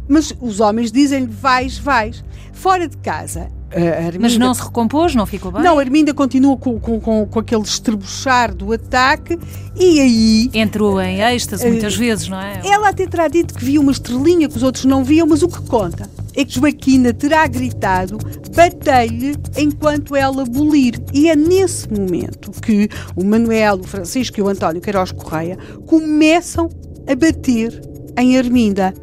Mas 0.09 0.35
os 0.41 0.61
homens 0.61 0.93
dizem-lhe: 0.93 1.27
Vais, 1.27 1.79
vais. 1.79 2.25
Fora 2.53 2.87
de 2.87 2.97
casa, 2.99 3.49
Arminda, 3.73 4.19
Mas 4.21 4.37
não 4.37 4.53
se 4.53 4.63
recompôs, 4.63 5.15
não 5.15 5.25
ficou 5.25 5.53
bem? 5.53 5.63
Não, 5.63 5.79
a 5.79 5.81
Arminda 5.81 6.13
continua 6.13 6.57
com, 6.57 6.79
com, 6.81 6.99
com, 6.99 7.25
com, 7.25 7.39
aquele 7.39 7.63
estrebuchar 7.63 8.53
do 8.53 8.73
ataque 8.73 9.39
e 9.77 10.01
aí... 10.01 10.51
Entrou 10.53 11.01
em 11.01 11.21
êxtase 11.21 11.69
muitas 11.69 11.95
uh, 11.95 11.99
vezes, 11.99 12.29
não 12.29 12.41
é? 12.41 12.61
Ela 12.65 12.89
até 12.89 13.07
terá 13.07 13.29
dito 13.29 13.55
que 13.55 13.65
viu 13.65 13.81
uma 13.81 13.93
estrelinha 13.93 14.49
que 14.49 14.57
os 14.57 14.63
outros 14.65 14.85
não 14.85 15.05
viam, 15.05 15.27
mas 15.27 15.43
o 15.43 15.49
que 15.49 15.63
conta 15.63 16.11
é 16.35 16.45
que 16.45 16.55
Joaquina 16.55 17.13
terá 17.13 17.47
gritado 17.47 18.19
batei-lhe 18.55 19.37
enquanto 19.57 20.17
ela 20.17 20.45
bolir. 20.45 20.95
E 21.13 21.29
é 21.29 21.37
nesse 21.37 21.89
momento 21.93 22.51
que 22.61 22.89
o 23.17 23.25
Manuel, 23.25 23.81
o 23.81 23.85
Francisco 23.85 24.39
e 24.39 24.43
o 24.43 24.49
António 24.49 24.81
Queiroz 24.81 25.13
Correia 25.13 25.57
começam 25.87 26.69
a 27.07 27.15
bater 27.15 27.81
em 28.19 28.39
Arminda. 28.39 28.95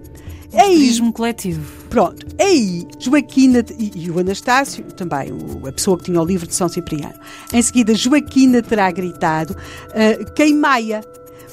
Aí, 0.54 1.00
coletivo. 1.12 1.78
Pronto, 1.90 2.26
aí 2.40 2.86
Joaquina 3.00 3.64
e, 3.78 3.92
e 3.96 4.12
o 4.12 4.20
Anastácio, 4.20 4.84
também 4.96 5.32
o, 5.32 5.68
a 5.68 5.72
pessoa 5.72 5.98
que 5.98 6.06
tinha 6.06 6.22
o 6.22 6.26
livro 6.26 6.46
de 6.46 6.54
São 6.54 6.68
Cipriano. 6.68 7.14
Em 7.54 7.62
seguida, 7.62 7.96
Joaquina 7.96 8.62
terá 8.62 8.92
gritado 8.92 9.54
uh, 9.56 10.34
queimaia. 10.34 11.02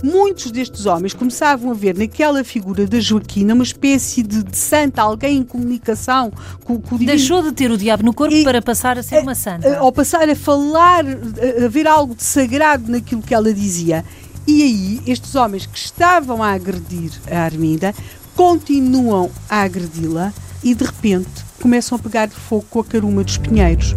Muitos 0.05 0.51
destes 0.51 0.85
homens 0.85 1.15
começavam 1.15 1.71
a 1.71 1.75
ver 1.75 1.97
naquela 1.97 2.45
figura 2.45 2.87
da 2.87 3.01
Joaquina 3.01 3.55
uma 3.55 3.63
espécie 3.63 4.23
de, 4.23 4.43
de 4.43 4.55
santa, 4.55 5.01
alguém 5.01 5.39
em 5.39 5.43
comunicação 5.43 6.31
com, 6.63 6.79
com 6.79 6.97
o 6.97 6.99
divino. 6.99 7.07
Deixou 7.07 7.43
de 7.43 7.53
ter 7.53 7.71
o 7.71 7.79
diabo 7.79 8.03
no 8.03 8.13
corpo 8.13 8.35
e, 8.35 8.45
para 8.45 8.61
passar 8.61 8.99
a 8.99 9.03
ser 9.03 9.23
uma 9.23 9.35
santa. 9.35 9.79
Ao 9.79 9.91
passar 9.91 10.29
a 10.29 10.37
falar, 10.37 11.07
a, 11.07 11.65
a 11.65 11.69
ver 11.69 11.87
algo 11.87 12.15
de 12.15 12.23
sagrado 12.23 12.93
naquilo 12.93 13.23
que 13.23 13.33
ela 13.33 13.51
dizia. 13.51 14.05
E 14.47 14.63
aí, 14.63 15.01
estes 15.07 15.35
homens 15.37 15.65
que 15.65 15.79
estavam 15.79 16.43
a 16.43 16.53
agredir 16.53 17.11
a 17.31 17.39
Arminda 17.39 17.95
continuam 18.37 19.31
a 19.49 19.63
agredi-la 19.63 20.35
e 20.63 20.75
de 20.75 20.85
repente 20.85 21.31
começam 21.63 21.97
a 21.97 21.99
pegar 21.99 22.29
fogo 22.29 22.67
com 22.69 22.81
a 22.81 22.85
caruma 22.85 23.25
dos 23.25 23.39
pinheiros. 23.39 23.97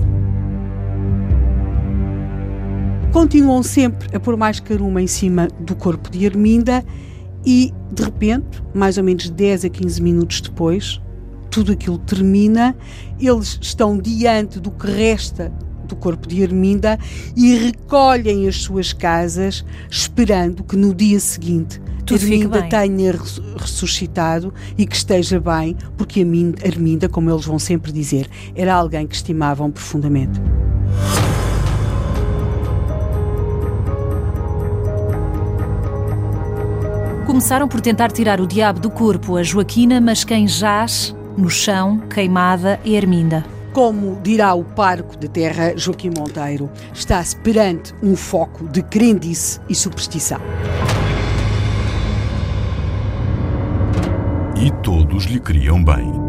Continuam 3.17 3.63
sempre 3.63 4.15
a 4.15 4.19
pôr 4.19 4.37
mais 4.37 4.59
caruma 4.59 5.01
em 5.01 5.07
cima 5.07 5.47
do 5.59 5.75
corpo 5.75 6.07
de 6.11 6.27
Arminda 6.27 6.85
e, 7.43 7.73
de 7.91 8.03
repente, 8.03 8.61
mais 8.75 8.99
ou 8.99 9.03
menos 9.03 9.27
10 9.27 9.65
a 9.65 9.69
15 9.69 10.03
minutos 10.03 10.39
depois, 10.39 11.01
tudo 11.49 11.71
aquilo 11.71 11.97
termina, 11.97 12.75
eles 13.19 13.57
estão 13.59 13.97
diante 13.97 14.59
do 14.59 14.69
que 14.69 14.85
resta 14.85 15.51
do 15.87 15.95
corpo 15.95 16.27
de 16.27 16.43
Arminda 16.43 16.99
e 17.35 17.55
recolhem 17.55 18.47
as 18.47 18.57
suas 18.57 18.93
casas, 18.93 19.65
esperando 19.89 20.63
que 20.63 20.75
no 20.75 20.93
dia 20.93 21.19
seguinte 21.19 21.81
tudo 22.05 22.21
Arminda 22.21 22.69
tenha 22.69 23.15
ressuscitado 23.57 24.53
e 24.77 24.85
que 24.85 24.95
esteja 24.95 25.39
bem, 25.39 25.75
porque 25.97 26.21
a 26.21 26.67
Arminda, 26.67 27.09
como 27.09 27.31
eles 27.31 27.45
vão 27.45 27.57
sempre 27.57 27.91
dizer, 27.91 28.29
era 28.55 28.75
alguém 28.75 29.07
que 29.07 29.15
estimavam 29.15 29.71
profundamente. 29.71 30.39
Começaram 37.37 37.67
por 37.67 37.81
tentar 37.81 38.11
tirar 38.11 38.41
o 38.41 38.47
diabo 38.47 38.79
do 38.79 38.89
corpo 38.89 39.37
a 39.37 39.43
Joaquina, 39.43 40.01
mas 40.01 40.23
quem 40.23 40.47
jaz 40.47 41.15
no 41.37 41.51
chão, 41.51 41.99
queimada, 42.09 42.79
é 42.83 42.97
Arminda. 42.97 43.45
Como 43.73 44.19
dirá 44.23 44.55
o 44.55 44.63
parco 44.63 45.15
de 45.15 45.27
terra 45.29 45.77
Joaquim 45.77 46.09
Monteiro, 46.17 46.67
está-se 46.91 47.35
perante 47.35 47.93
um 48.01 48.15
foco 48.15 48.67
de 48.67 48.81
crendice 48.81 49.61
e 49.69 49.75
superstição. 49.75 50.41
e 54.59 54.71
todos 54.81 55.25
lhe 55.25 55.39
queriam 55.39 55.83
bem. 55.83 56.26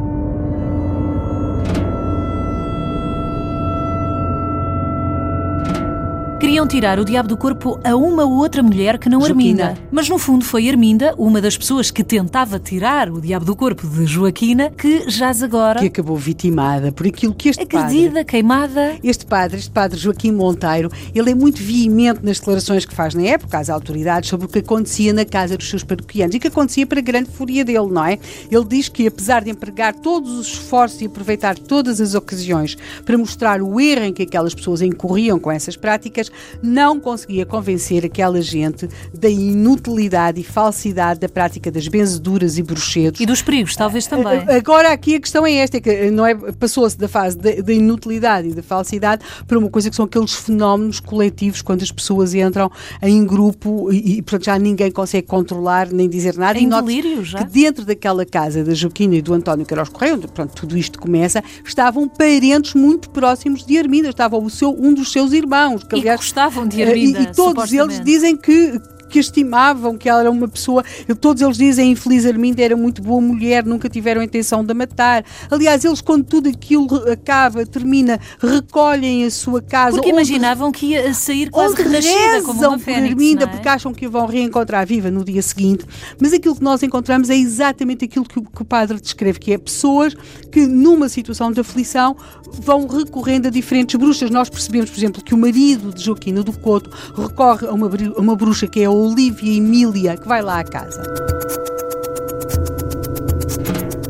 Queriam 6.49 6.67
tirar 6.67 6.99
o 6.99 7.05
diabo 7.05 7.29
do 7.29 7.37
corpo 7.37 7.79
a 7.85 7.95
uma 7.95 8.25
ou 8.25 8.39
outra 8.39 8.63
mulher 8.63 8.97
que 8.97 9.11
não 9.11 9.21
Joaquina. 9.21 9.65
Arminda. 9.67 9.83
Mas 9.93 10.09
no 10.09 10.19
fundo 10.19 10.47
foi 10.47 10.67
Arminda, 10.67 11.15
uma 11.19 11.43
das 11.43 11.59
pessoas 11.59 11.91
que 11.91 12.03
tentava 12.03 12.59
tirar 12.59 13.11
o 13.11 13.21
diabo 13.21 13.45
do 13.45 13.55
corpo 13.55 13.87
de 13.87 14.07
Joaquina, 14.07 14.71
que 14.71 15.11
jaz 15.11 15.43
agora. 15.43 15.79
Que 15.79 15.89
acabou 15.89 16.17
vitimada 16.17 16.91
por 16.91 17.07
aquilo 17.07 17.35
que 17.35 17.51
este 17.51 17.61
Agredida, 17.61 18.09
padre. 18.09 18.25
queimada. 18.25 18.97
Este 19.05 19.27
padre, 19.27 19.59
este 19.59 19.71
padre 19.71 19.99
Joaquim 19.99 20.33
Monteiro, 20.33 20.91
ele 21.15 21.33
é 21.33 21.35
muito 21.35 21.63
veemente 21.63 22.25
nas 22.25 22.39
declarações 22.39 22.87
que 22.87 22.95
faz 22.95 23.13
na 23.13 23.25
época 23.25 23.59
às 23.59 23.69
autoridades 23.69 24.31
sobre 24.31 24.47
o 24.47 24.49
que 24.49 24.61
acontecia 24.61 25.13
na 25.13 25.27
casa 25.27 25.55
dos 25.55 25.69
seus 25.69 25.85
paroquianos 25.85 26.35
e 26.35 26.39
que 26.39 26.49
acontecia 26.49 26.87
para 26.87 27.03
grande 27.03 27.29
fúria 27.29 27.63
dele, 27.63 27.91
não 27.91 28.07
é? 28.07 28.19
Ele 28.51 28.65
diz 28.65 28.89
que 28.89 29.07
apesar 29.07 29.45
de 29.45 29.51
empregar 29.51 29.95
todos 29.97 30.33
os 30.33 30.47
esforços 30.47 31.03
e 31.03 31.05
aproveitar 31.05 31.59
todas 31.59 32.01
as 32.01 32.15
ocasiões 32.15 32.75
para 33.05 33.19
mostrar 33.19 33.61
o 33.61 33.79
erro 33.79 34.05
em 34.05 34.15
que 34.15 34.23
aquelas 34.23 34.55
pessoas 34.55 34.81
incorriam 34.81 35.39
com 35.39 35.53
essas 35.53 35.77
práticas, 35.77 36.33
não 36.63 37.01
conseguia 37.01 37.45
convencer 37.45 38.05
aquela 38.05 38.41
gente 38.41 38.89
da 39.13 39.29
inutilidade 39.29 40.41
e 40.41 40.45
falsidade 40.45 41.21
da 41.21 41.29
prática 41.29 41.71
das 41.71 41.89
benzeduras 41.89 42.59
e 42.59 42.63
bruxedos. 42.63 43.21
E 43.21 43.27
dos 43.27 43.43
perigos, 43.43 43.77
talvez 43.77 44.07
também. 44.07 44.45
Agora, 44.49 44.93
aqui 44.93 45.17
a 45.17 45.21
questão 45.21 45.47
é 45.47 45.53
esta, 45.55 45.77
é 45.77 45.81
que 45.81 46.11
não 46.11 46.27
é, 46.27 46.35
passou-se 46.35 46.97
da 46.97 47.09
fase 47.09 47.37
da 47.37 47.73
inutilidade 47.73 48.49
e 48.49 48.53
da 48.55 48.63
falsidade 48.63 49.25
para 49.47 49.59
uma 49.59 49.71
coisa 49.71 49.91
que 49.91 49.97
são 49.97 50.05
aqueles 50.05 50.35
fenómenos 50.35 51.01
coletivos 51.01 51.63
quando 51.63 51.83
as 51.83 51.93
pessoas 51.93 52.35
entram 52.35 52.71
em 53.03 53.25
grupo 53.25 53.93
e, 53.93 54.19
e 54.19 54.23
portanto, 54.23 54.45
já 54.45 54.59
ninguém 54.59 54.91
consegue 54.91 55.27
controlar 55.27 55.89
nem 55.93 56.09
dizer 56.09 56.37
nada. 56.37 56.59
Em 56.59 56.69
delírio, 56.69 57.25
já? 57.25 57.39
Que 57.39 57.45
dentro 57.45 57.85
daquela 57.85 58.25
casa 58.25 58.65
da 58.65 58.75
Joaquina 58.75 59.17
e 59.17 59.23
do 59.23 59.33
António 59.35 59.67
Queiroz 59.67 59.89
Correia, 59.89 60.15
onde 60.15 60.29
pronto, 60.29 60.55
tudo 60.55 60.77
isto 60.77 60.99
começa, 60.99 61.43
estavam 61.65 62.09
parentes 62.09 62.75
muito 62.75 63.11
próximos 63.11 63.65
de 63.65 63.79
Arminda, 63.79 64.09
estava 64.09 64.37
o 64.37 64.51
seu, 64.51 64.71
um 64.71 64.93
dos 64.93 65.13
seus 65.13 65.33
irmãos, 65.33 65.85
que 65.85 65.95
aliás 65.95 66.28
gostavam 66.29 66.67
de 66.67 66.83
Arminda. 66.83 67.21
E, 67.21 67.23
e 67.25 67.33
todos 67.33 67.73
eles 67.73 68.01
dizem 68.01 68.37
que 68.37 68.81
que 69.09 69.19
estimavam 69.19 69.97
que 69.97 70.09
ela 70.09 70.21
era 70.21 70.31
uma 70.31 70.49
pessoa. 70.49 70.85
Todos 71.21 71.43
eles 71.43 71.57
dizem 71.57 71.93
infeliz 71.93 72.27
Arminda 72.27 72.63
era 72.63 72.77
muito 72.77 73.03
boa 73.03 73.21
mulher, 73.21 73.65
nunca 73.65 73.89
tiveram 73.89 74.21
a 74.21 74.25
intenção 74.25 74.65
de 74.65 74.73
a 74.73 74.75
matar. 74.75 75.25
Aliás, 75.51 75.85
eles, 75.85 76.01
quando 76.01 76.25
tudo 76.25 76.49
aquilo 76.49 77.11
acaba, 77.11 77.65
termina, 77.65 78.21
recolhem 78.41 79.25
a 79.25 79.31
sua 79.31 79.63
casa. 79.63 79.97
Porque 79.97 80.13
onde, 80.13 80.21
imaginavam 80.21 80.71
que 80.71 80.87
ia 80.87 81.13
sair 81.15 81.51
quase 81.51 81.83
renascida 81.83 82.43
como 82.43 82.61
uma 82.61 82.79
fênix, 82.79 83.11
Arminda, 83.11 83.45
é? 83.45 83.47
porque 83.47 83.69
acham 83.69 83.93
que 83.93 84.07
a 84.07 84.09
vão 84.09 84.27
reencontrar 84.27 84.87
viva 84.87 85.11
no 85.11 85.25
dia 85.25 85.43
seguinte. 85.43 85.85
Mas 86.21 86.33
aquilo 86.33 86.55
que 86.55 86.63
nós 86.63 86.83
encontramos 86.83 87.31
é 87.31 87.37
exatamente 87.37 88.05
aquilo 88.05 88.25
que 88.25 88.39
o, 88.39 88.43
que 88.43 88.63
o 88.63 88.65
padre 88.65 89.01
descreve, 89.01 89.39
que 89.39 89.53
é 89.53 89.59
pessoas 89.59 90.15
que, 90.51 90.67
numa 90.67 91.09
situação 91.09 91.51
de 91.53 91.61
aflição, 91.61 92.17
vão 92.53 92.87
recorrendo 92.87 93.49
a 93.49 93.51
diferentes 93.51 93.99
bruxas. 93.99 94.31
Nós 94.31 94.49
percebemos, 94.49 94.91
por 94.91 94.99
exemplo, 94.99 95.23
que 95.23 95.35
o 95.35 95.39
marido 95.39 95.93
de 95.93 96.05
Joaquina 96.05 96.43
do 96.43 96.53
Couto 96.53 96.91
recorre 97.15 97.67
a 97.67 97.73
uma, 97.73 97.89
a 97.89 98.21
uma 98.21 98.37
bruxa 98.37 98.67
que 98.67 98.81
é 98.81 98.85
a 98.87 98.91
Olívia 98.99 99.57
Emília, 99.57 100.17
que 100.17 100.27
vai 100.27 100.43
lá 100.43 100.59
à 100.59 100.65
casa. 100.65 101.03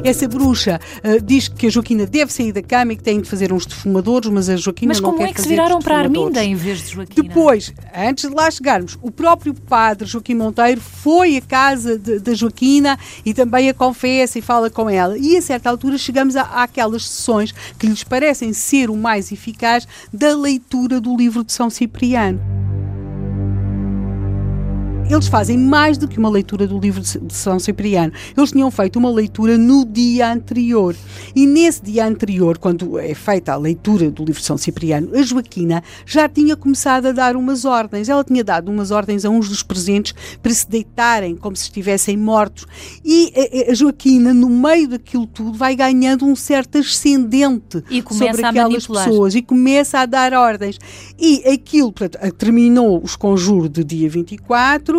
Essa 0.03 0.27
bruxa 0.27 0.81
uh, 1.05 1.21
diz 1.21 1.49
que 1.49 1.67
a 1.67 1.71
Joaquina 1.71 2.07
deve 2.07 2.33
sair 2.33 2.51
da 2.51 2.63
cama 2.63 2.95
e 2.95 2.97
que 2.97 3.03
tem 3.03 3.21
de 3.21 3.29
fazer 3.29 3.53
uns 3.53 3.67
defumadores, 3.67 4.31
mas 4.31 4.49
a 4.49 4.57
Joaquina 4.57 4.89
mas 4.89 5.01
não 5.01 5.11
quer 5.11 5.11
Mas 5.11 5.19
como 5.19 5.31
é 5.31 5.35
que 5.35 5.43
se 5.43 5.49
viraram 5.49 5.81
para 5.81 5.97
a 5.97 5.99
Arminda 6.01 6.43
em 6.43 6.55
vez 6.55 6.81
de 6.81 6.95
Joaquina? 6.95 7.29
Depois, 7.29 7.75
antes 7.95 8.31
de 8.31 8.35
lá 8.35 8.51
chegarmos, 8.51 8.97
o 9.03 9.11
próprio 9.11 9.53
padre 9.53 10.07
Joaquim 10.07 10.35
Monteiro 10.35 10.81
foi 10.81 11.37
à 11.37 11.43
casa 11.43 11.99
da 11.99 12.33
Joaquina 12.33 12.99
e 13.23 13.35
também 13.35 13.69
a 13.69 13.75
confessa 13.75 14.39
e 14.39 14.43
fala 14.43 14.71
com 14.71 14.89
ela. 14.89 15.19
E 15.19 15.37
a 15.37 15.43
certa 15.43 15.69
altura 15.69 15.99
chegamos 15.99 16.37
a, 16.37 16.43
àquelas 16.63 17.07
sessões 17.07 17.53
que 17.79 17.87
lhes 17.87 18.03
parecem 18.03 18.55
ser 18.55 18.89
o 18.89 18.97
mais 18.97 19.31
eficaz 19.31 19.87
da 20.11 20.35
leitura 20.35 21.01
do 21.01 21.15
livro 21.15 21.45
de 21.45 21.53
São 21.53 21.69
Cipriano 21.69 22.68
eles 25.11 25.27
fazem 25.27 25.57
mais 25.57 25.97
do 25.97 26.07
que 26.07 26.19
uma 26.19 26.29
leitura 26.29 26.67
do 26.67 26.79
livro 26.79 27.01
de 27.01 27.33
São 27.33 27.59
Cipriano. 27.59 28.13
Eles 28.37 28.53
tinham 28.53 28.71
feito 28.71 28.99
uma 28.99 29.11
leitura 29.11 29.57
no 29.57 29.85
dia 29.85 30.31
anterior. 30.31 30.95
E 31.35 31.47
nesse 31.47 31.83
dia 31.83 32.07
anterior, 32.07 32.59
quando 32.59 32.99
é 32.99 33.15
feita 33.15 33.53
a 33.53 33.57
leitura 33.57 34.11
do 34.11 34.23
livro 34.23 34.41
de 34.41 34.47
São 34.47 34.59
Cipriano, 34.59 35.17
a 35.17 35.23
Joaquina 35.23 35.83
já 36.05 36.29
tinha 36.29 36.55
começado 36.57 37.07
a 37.07 37.13
dar 37.13 37.37
umas 37.37 37.65
ordens. 37.65 38.09
Ela 38.09 38.23
tinha 38.23 38.45
dado 38.45 38.71
umas 38.71 38.91
ordens 38.91 39.25
a 39.25 39.31
uns 39.31 39.49
dos 39.49 39.63
presentes 39.63 40.15
para 40.43 40.53
se 40.53 40.69
deitarem 40.69 41.37
como 41.37 41.57
se 41.57 41.65
estivessem 41.65 42.17
mortos. 42.17 42.67
E 43.03 43.33
a 43.69 43.75
Joaquina, 43.75 44.35
no 44.35 44.51
meio 44.51 44.89
daquilo 44.89 45.27
tudo, 45.27 45.57
vai 45.57 45.75
ganhando 45.75 46.27
um 46.27 46.37
certo 46.37 46.77
ascendente 46.79 47.83
sobre 48.11 48.45
aquelas 48.45 48.87
pessoas 48.87 49.35
e 49.35 49.41
começa 49.41 50.01
a 50.01 50.07
dar 50.07 50.35
ordens. 50.35 50.79
E 51.19 51.49
aquilo, 51.49 51.93
portanto, 51.93 52.19
terminou 52.35 53.03
os 53.03 53.17
conjuros 53.17 53.71
do 53.71 53.83
dia 53.83 54.09
24 54.09 54.98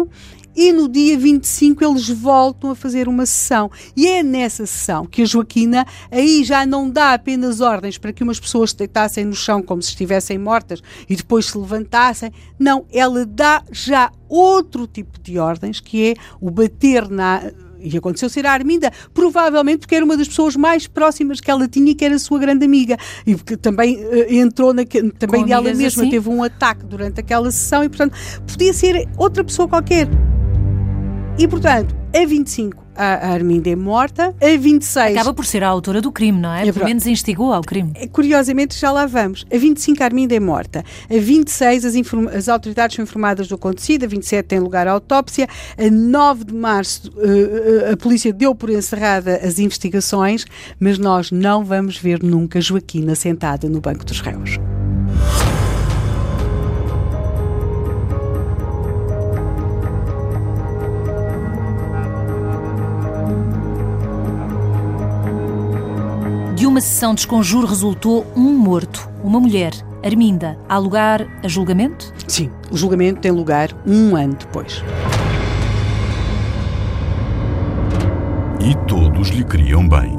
e 0.56 0.74
no 0.74 0.89
dia 0.89 1.18
25 1.18 1.84
eles 1.84 2.10
voltam 2.10 2.72
a 2.72 2.75
fazer 2.75 3.08
uma 3.08 3.25
sessão. 3.25 3.72
E 3.96 4.08
é 4.08 4.24
nessa 4.24 4.65
sessão 4.65 5.06
que 5.06 5.22
a 5.22 5.25
Joaquina 5.25 5.86
aí 6.12 6.44
já 6.44 6.65
não 6.65 6.89
dá 6.89 7.13
apenas 7.13 7.62
ordens 7.62 7.98
para 7.98 8.12
que 8.12 8.24
umas 8.24 8.39
pessoas 8.39 8.72
se 8.72 8.77
deitassem 8.77 9.25
no 9.25 9.34
chão 9.34 9.62
como 9.62 9.82
se 9.82 9.89
estivessem 9.89 10.38
mortas 10.38 10.82
e 11.10 11.15
depois 11.15 11.46
se 11.46 11.58
levantassem. 11.58 12.32
Não, 12.58 12.86
ela 12.91 13.25
dá 13.25 13.63
já 13.72 14.12
outro 14.27 14.86
tipo 14.86 15.20
de 15.20 15.39
ordens, 15.39 15.79
que 15.79 16.10
é 16.10 16.13
o 16.41 16.51
bater 16.51 17.10
na 17.10 17.51
e 17.81 17.98
aconteceu 17.98 18.29
ser 18.29 18.45
a 18.45 18.51
Arminda, 18.51 18.91
provavelmente 19.13 19.79
porque 19.79 19.95
era 19.95 20.05
uma 20.05 20.17
das 20.17 20.27
pessoas 20.27 20.55
mais 20.55 20.88
próximas 20.88 21.39
que 21.39 21.50
ela 21.50 21.67
tinha, 21.67 21.95
que 21.95 22.03
era 22.03 22.15
a 22.15 22.19
sua 22.19 22.39
grande 22.39 22.65
amiga, 22.65 22.98
e 23.25 23.36
porque 23.36 23.57
também 23.57 23.98
uh, 23.98 24.33
entrou 24.33 24.74
na, 24.74 24.83
também 25.17 25.43
Com 25.43 25.53
ela 25.53 25.74
mesma 25.74 26.03
assim? 26.03 26.09
teve 26.09 26.29
um 26.29 26.43
ataque 26.43 26.86
durante 26.86 27.19
aquela 27.19 27.51
sessão 27.51 27.83
e 27.83 27.89
portanto 27.89 28.17
podia 28.48 28.74
ser 28.74 29.07
outra 29.17 29.43
pessoa 29.43 29.67
qualquer. 29.67 30.07
E, 31.39 31.48
portanto, 31.48 31.96
a 32.13 32.25
25 32.25 32.84
a 32.93 33.29
Arminda 33.29 33.69
é 33.69 33.77
morta, 33.77 34.36
a 34.41 34.58
26... 34.58 35.15
Acaba 35.15 35.34
por 35.34 35.46
ser 35.46 35.63
a 35.63 35.69
autora 35.69 36.01
do 36.01 36.12
crime, 36.12 36.38
não 36.38 36.51
é? 36.51 36.67
é 36.67 36.74
Pelo 36.74 36.84
menos 36.84 37.08
instigou 37.08 37.53
ao 37.53 37.62
crime. 37.62 37.93
É, 37.96 38.08
curiosamente, 38.08 38.77
já 38.77 38.91
lá 38.91 39.05
vamos. 39.05 39.46
A 39.50 39.58
25 39.58 40.03
a 40.03 40.05
Arminda 40.05 40.36
é 40.36 40.39
morta. 40.41 40.84
A 41.10 41.17
26 41.17 41.86
as, 41.86 41.96
as 42.36 42.50
autoridades 42.50 42.98
são 42.98 43.03
informadas 43.03 43.48
do 43.48 43.55
acontecido, 43.55 44.03
a 44.03 44.08
27 44.10 44.48
tem 44.48 44.60
lugar 44.60 44.86
a 44.86 44.91
autópsia, 44.91 45.48
a 45.77 45.89
9 45.89 46.43
de 46.43 46.53
março 46.53 47.10
uh, 47.12 47.93
a 47.93 47.96
polícia 47.96 48.34
deu 48.34 48.53
por 48.53 48.69
encerrada 48.69 49.38
as 49.38 49.60
investigações, 49.60 50.43
mas 50.77 51.00
nós 51.00 51.31
não 51.31 51.63
vamos 51.63 51.98
ver 51.98 52.22
nunca 52.22 52.60
Joaquina 52.60 53.15
sentada 53.15 53.69
no 53.69 53.79
banco 53.79 54.03
dos 54.03 54.19
réus. 54.19 54.60
Uma 66.79 66.86
sessão 66.86 67.13
de 67.13 67.19
esconjuro 67.19 67.67
resultou 67.67 68.25
um 68.38 68.57
morto, 68.57 69.09
uma 69.21 69.38
mulher, 69.38 69.74
Arminda. 70.01 70.57
Há 70.69 70.77
lugar 70.77 71.27
a 71.43 71.48
julgamento? 71.50 72.13
Sim, 72.25 72.50
o 72.71 72.77
julgamento 72.77 73.19
tem 73.19 73.31
lugar 73.31 73.67
um 73.86 74.15
ano 74.15 74.33
depois. 74.36 74.81
E 78.62 78.74
todos 78.88 79.27
lhe 79.27 79.43
queriam 79.43 79.86
bem. 79.89 80.18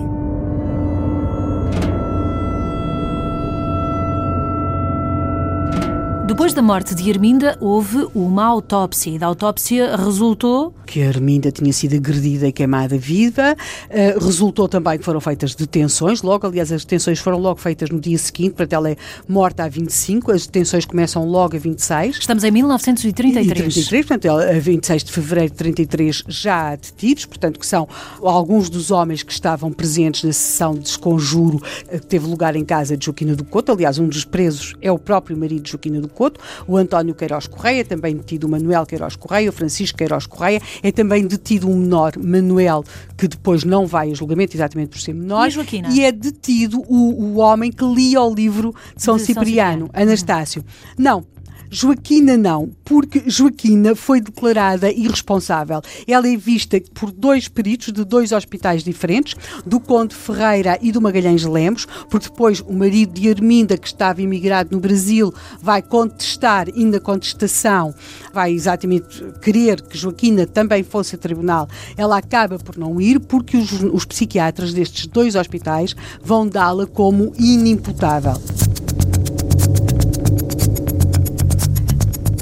Depois 6.30 6.54
da 6.54 6.62
morte 6.62 6.94
de 6.94 7.10
Arminda, 7.10 7.58
houve 7.60 8.06
uma 8.14 8.44
autópsia 8.44 9.10
e 9.10 9.18
da 9.18 9.26
autópsia 9.26 9.96
resultou. 9.96 10.72
Que 10.86 11.02
a 11.02 11.08
Arminda 11.08 11.50
tinha 11.50 11.72
sido 11.72 11.96
agredida 11.96 12.46
e 12.46 12.52
queimada 12.52 12.96
viva. 12.96 13.56
Uh, 13.90 14.24
resultou 14.24 14.68
também 14.68 14.96
que 14.96 15.04
foram 15.04 15.20
feitas 15.20 15.56
detenções. 15.56 16.22
Logo, 16.22 16.46
aliás, 16.46 16.70
as 16.70 16.84
detenções 16.84 17.18
foram 17.18 17.36
logo 17.36 17.58
feitas 17.58 17.90
no 17.90 17.98
dia 17.98 18.16
seguinte, 18.16 18.50
portanto, 18.50 18.72
ela 18.74 18.90
é 18.90 18.96
morta 19.28 19.64
a 19.64 19.68
25. 19.68 20.30
As 20.30 20.46
detenções 20.46 20.84
começam 20.84 21.28
logo 21.28 21.56
a 21.56 21.58
26. 21.58 22.18
Estamos 22.18 22.44
em 22.44 22.52
1933. 22.52 23.46
E 23.46 23.62
33, 23.64 24.06
portanto, 24.06 24.24
ela, 24.26 24.56
a 24.56 24.60
26 24.60 25.02
de 25.02 25.10
fevereiro 25.10 25.50
de 25.50 25.56
33 25.56 26.22
já 26.28 26.70
há 26.70 26.76
detidos, 26.76 27.26
portanto, 27.26 27.58
que 27.58 27.66
são 27.66 27.88
alguns 28.22 28.70
dos 28.70 28.92
homens 28.92 29.24
que 29.24 29.32
estavam 29.32 29.72
presentes 29.72 30.22
na 30.22 30.32
sessão 30.32 30.74
de 30.74 30.82
desconjuro 30.82 31.60
eh, 31.88 31.98
que 31.98 32.06
teve 32.06 32.28
lugar 32.28 32.54
em 32.54 32.64
casa 32.64 32.96
de 32.96 33.04
Joaquina 33.04 33.34
do 33.34 33.42
Couto. 33.42 33.72
Aliás, 33.72 33.98
um 33.98 34.06
dos 34.06 34.24
presos 34.24 34.76
é 34.80 34.92
o 34.92 34.98
próprio 34.98 35.36
marido 35.36 35.62
de 35.62 35.72
Joaquina 35.72 36.00
do 36.00 36.06
Couto. 36.06 36.19
Couto, 36.20 36.38
o 36.66 36.76
António 36.76 37.14
Queiroz 37.14 37.46
Correia, 37.46 37.82
também 37.82 38.14
detido 38.14 38.46
o 38.46 38.50
Manuel 38.50 38.84
Queiroz 38.84 39.16
Correia, 39.16 39.48
o 39.48 39.52
Francisco 39.54 39.96
Queiroz 39.96 40.26
Correia, 40.26 40.60
é 40.82 40.92
também 40.92 41.26
detido 41.26 41.66
um 41.66 41.78
menor, 41.78 42.12
Manuel, 42.18 42.84
que 43.16 43.26
depois 43.26 43.64
não 43.64 43.86
vai 43.86 44.10
a 44.10 44.14
julgamento 44.14 44.54
exatamente 44.54 44.90
por 44.90 45.00
ser 45.00 45.14
menor. 45.14 45.48
E, 45.88 46.00
e 46.00 46.04
é 46.04 46.12
detido 46.12 46.82
o, 46.86 47.24
o 47.24 47.36
homem 47.38 47.72
que 47.72 47.82
lia 47.82 48.20
o 48.20 48.34
livro 48.34 48.74
de 48.94 49.02
São, 49.02 49.16
de 49.16 49.22
Cipriano, 49.22 49.46
São 49.46 49.86
Cipriano, 49.86 49.90
Anastácio. 49.94 50.62
Não, 50.98 51.24
Joaquina 51.72 52.36
não, 52.36 52.68
porque 52.84 53.22
Joaquina 53.26 53.94
foi 53.94 54.20
declarada 54.20 54.90
irresponsável. 54.90 55.80
Ela 56.04 56.26
é 56.26 56.36
vista 56.36 56.80
por 56.92 57.12
dois 57.12 57.46
peritos 57.46 57.92
de 57.92 58.04
dois 58.04 58.32
hospitais 58.32 58.82
diferentes, 58.82 59.36
do 59.64 59.78
Conde 59.78 60.12
Ferreira 60.12 60.76
e 60.82 60.90
do 60.90 61.00
Magalhães 61.00 61.44
Lemos, 61.44 61.86
porque 62.10 62.28
depois 62.28 62.60
o 62.60 62.72
marido 62.72 63.12
de 63.12 63.30
Arminda, 63.30 63.78
que 63.78 63.86
estava 63.86 64.20
imigrado 64.20 64.74
no 64.74 64.80
Brasil, 64.80 65.32
vai 65.62 65.80
contestar, 65.80 66.68
e 66.74 66.84
na 66.84 66.98
contestação 66.98 67.94
vai 68.32 68.52
exatamente 68.52 69.24
querer 69.40 69.80
que 69.80 69.96
Joaquina 69.96 70.46
também 70.46 70.82
fosse 70.82 71.14
a 71.14 71.18
tribunal. 71.18 71.68
Ela 71.96 72.18
acaba 72.18 72.58
por 72.58 72.76
não 72.76 73.00
ir, 73.00 73.20
porque 73.20 73.56
os, 73.56 73.70
os 73.72 74.04
psiquiatras 74.04 74.74
destes 74.74 75.06
dois 75.06 75.36
hospitais 75.36 75.94
vão 76.20 76.48
dá-la 76.48 76.84
como 76.84 77.32
inimputável. 77.38 78.34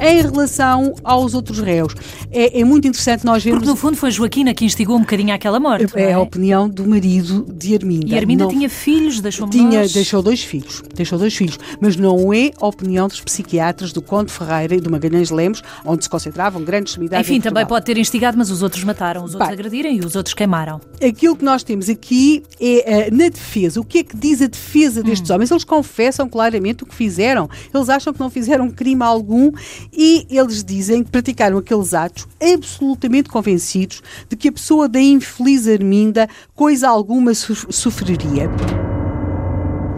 Em 0.01 0.23
relação 0.23 0.95
aos 1.03 1.35
outros 1.35 1.59
réus. 1.59 1.95
É, 2.31 2.61
é 2.61 2.64
muito 2.64 2.87
interessante 2.87 3.25
nós 3.25 3.43
vermos. 3.43 3.61
Porque 3.61 3.71
no 3.71 3.77
fundo 3.77 3.97
foi 3.97 4.11
Joaquina 4.11 4.53
que 4.55 4.64
instigou 4.64 4.97
um 4.97 5.01
bocadinho 5.01 5.35
aquela 5.35 5.59
morte. 5.59 5.87
É, 5.95 6.11
é, 6.11 6.12
a 6.12 6.21
opinião 6.21 6.69
do 6.69 6.87
marido 6.87 7.47
de 7.53 7.75
Arminda. 7.75 8.07
E 8.09 8.19
Arminda 8.19 8.45
não, 8.45 8.51
tinha 8.51 8.69
filhos, 8.69 9.21
deixou 9.21 9.49
tinha 9.49 9.87
Deixou 9.88 10.23
dois 10.23 10.43
filhos, 10.43 10.83
deixou 10.95 11.19
dois 11.19 11.35
filhos, 11.35 11.59
mas 11.81 11.97
não 11.97 12.33
é 12.33 12.51
a 12.61 12.67
opinião 12.67 13.09
dos 13.09 13.21
psiquiatras 13.21 13.93
do 13.93 14.03
Conde 14.03 14.33
Ferreira 14.33 14.75
e 14.75 14.81
do 14.81 14.91
Magalhães 14.91 15.31
Lemos, 15.31 15.62
onde 15.85 16.05
se 16.05 16.11
concentravam 16.11 16.62
grandes 16.62 16.95
celebridades. 16.95 17.29
Enfim, 17.29 17.41
também 17.41 17.67
pode 17.67 17.85
ter 17.85 17.97
instigado, 17.97 18.37
mas 18.37 18.51
os 18.51 18.62
outros 18.62 18.85
mataram, 18.85 19.25
os 19.25 19.35
outros 19.35 19.49
Bem, 19.49 19.59
agrediram 19.59 19.91
e 19.91 20.01
os 20.01 20.14
outros 20.14 20.35
queimaram. 20.35 20.81
Aquilo 21.03 21.37
que 21.37 21.45
nós 21.45 21.62
temos 21.62 21.88
aqui 21.88 22.43
é 22.61 23.09
uh, 23.11 23.17
na 23.17 23.29
defesa. 23.29 23.81
O 23.81 23.85
que 23.85 23.99
é 23.99 24.05
que 24.05 24.17
diz 24.17 24.43
a 24.43 24.47
defesa 24.47 25.03
destes 25.03 25.31
hum. 25.31 25.35
homens? 25.35 25.51
Eles 25.51 25.64
confessam 25.64 26.29
claramente 26.29 26.83
o 26.85 26.87
que 26.87 26.95
fizeram. 26.95 27.49
Eles 27.73 27.88
acham 27.88 28.12
que 28.12 28.21
não 28.21 28.31
fizeram 28.31 28.71
crime 28.71 29.03
algum 29.03 29.51
e 29.93 30.27
eles 30.31 30.62
dizem 30.62 31.03
que 31.03 31.11
praticaram 31.11 31.59
aqueles 31.59 31.95
atos 31.95 32.18
absolutamente 32.41 33.29
convencidos 33.29 34.03
de 34.29 34.37
que 34.37 34.49
a 34.49 34.53
pessoa 34.53 34.89
da 34.89 35.01
infeliz 35.01 35.69
Arminda 35.69 36.29
coisa 36.55 36.89
alguma 36.89 37.35
sofreria 37.35 38.49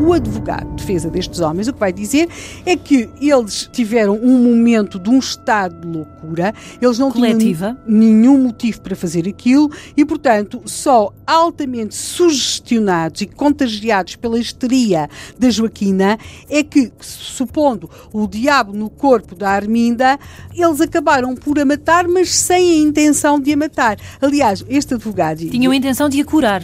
o 0.01 0.13
advogado 0.13 0.69
de 0.71 0.77
defesa 0.77 1.11
destes 1.11 1.41
homens 1.41 1.69
o 1.69 1.73
que 1.73 1.79
vai 1.79 1.93
dizer 1.93 2.29
é 2.65 2.77
que 2.77 3.09
eles 3.21 3.69
tiveram 3.73 4.15
um 4.17 4.39
momento 4.39 4.99
de 4.99 5.11
um 5.11 5.19
estado 5.19 5.81
de 5.81 5.87
loucura, 5.87 6.55
eles 6.81 6.99
não 6.99 7.11
Coletiva. 7.11 7.77
tinham 7.85 8.01
nenhum 8.01 8.39
motivo 8.39 8.81
para 8.81 8.97
fazer 8.97 9.29
aquilo 9.29 9.71
e, 9.97 10.05
portanto, 10.05 10.63
só 10.65 11.13
altamente 11.27 11.95
sugestionados 11.95 13.21
e 13.21 13.27
contagiados 13.27 14.17
pela 14.17 14.39
histeria 14.39 15.09
da 15.39 15.51
Joaquina 15.51 16.19
é 16.49 16.63
que, 16.63 16.91
supondo 17.01 17.89
o 18.13 18.27
diabo 18.27 18.73
no 18.73 18.89
corpo 18.89 19.35
da 19.35 19.51
Arminda, 19.51 20.19
eles 20.55 20.81
acabaram 20.81 21.35
por 21.35 21.59
a 21.59 21.65
matar, 21.65 22.09
mas 22.09 22.35
sem 22.35 22.71
a 22.73 22.77
intenção 22.77 23.39
de 23.39 23.53
a 23.53 23.57
matar. 23.57 23.99
Aliás, 24.21 24.65
este 24.69 24.95
advogado. 24.95 25.39
Tinham 25.49 25.73
a 25.73 25.77
intenção 25.77 26.09
de 26.09 26.21
a 26.21 26.25
curar. 26.25 26.63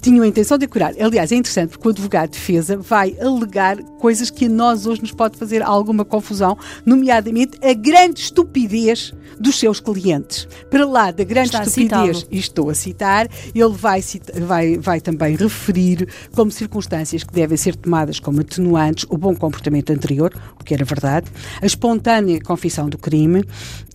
Tinham 0.00 0.24
a 0.24 0.26
intenção 0.26 0.56
de 0.58 0.64
a 0.64 0.68
curar. 0.68 0.94
Aliás, 0.98 1.30
é 1.30 1.36
interessante 1.36 1.70
porque 1.70 1.88
o 1.88 1.90
advogado 1.90 2.30
de 2.30 2.38
defesa 2.38 2.77
vai 2.80 3.16
alegar 3.20 3.76
coisas 3.98 4.30
que 4.30 4.46
a 4.46 4.48
nós 4.48 4.86
hoje 4.86 5.02
nos 5.02 5.12
pode 5.12 5.38
fazer 5.38 5.62
alguma 5.62 6.04
confusão, 6.04 6.56
nomeadamente 6.84 7.58
a 7.62 7.72
grande 7.72 8.20
estupidez 8.20 9.12
dos 9.38 9.58
seus 9.58 9.80
clientes. 9.80 10.48
Para 10.70 10.86
lá 10.86 11.10
da 11.10 11.24
grande 11.24 11.48
Está 11.48 11.62
estupidez, 11.62 12.26
e 12.30 12.38
estou 12.38 12.70
a 12.70 12.74
citar, 12.74 13.28
ele 13.54 13.74
vai, 13.74 14.02
vai, 14.40 14.78
vai 14.78 15.00
também 15.00 15.36
referir 15.36 16.08
como 16.34 16.50
circunstâncias 16.50 17.22
que 17.24 17.32
devem 17.32 17.56
ser 17.56 17.76
tomadas 17.76 18.20
como 18.20 18.40
atenuantes 18.40 19.06
o 19.08 19.16
bom 19.16 19.34
comportamento 19.34 19.90
anterior, 19.90 20.32
o 20.60 20.64
que 20.64 20.74
era 20.74 20.84
verdade, 20.84 21.30
a 21.60 21.66
espontânea 21.66 22.40
confissão 22.40 22.88
do 22.88 22.98
crime, 22.98 23.44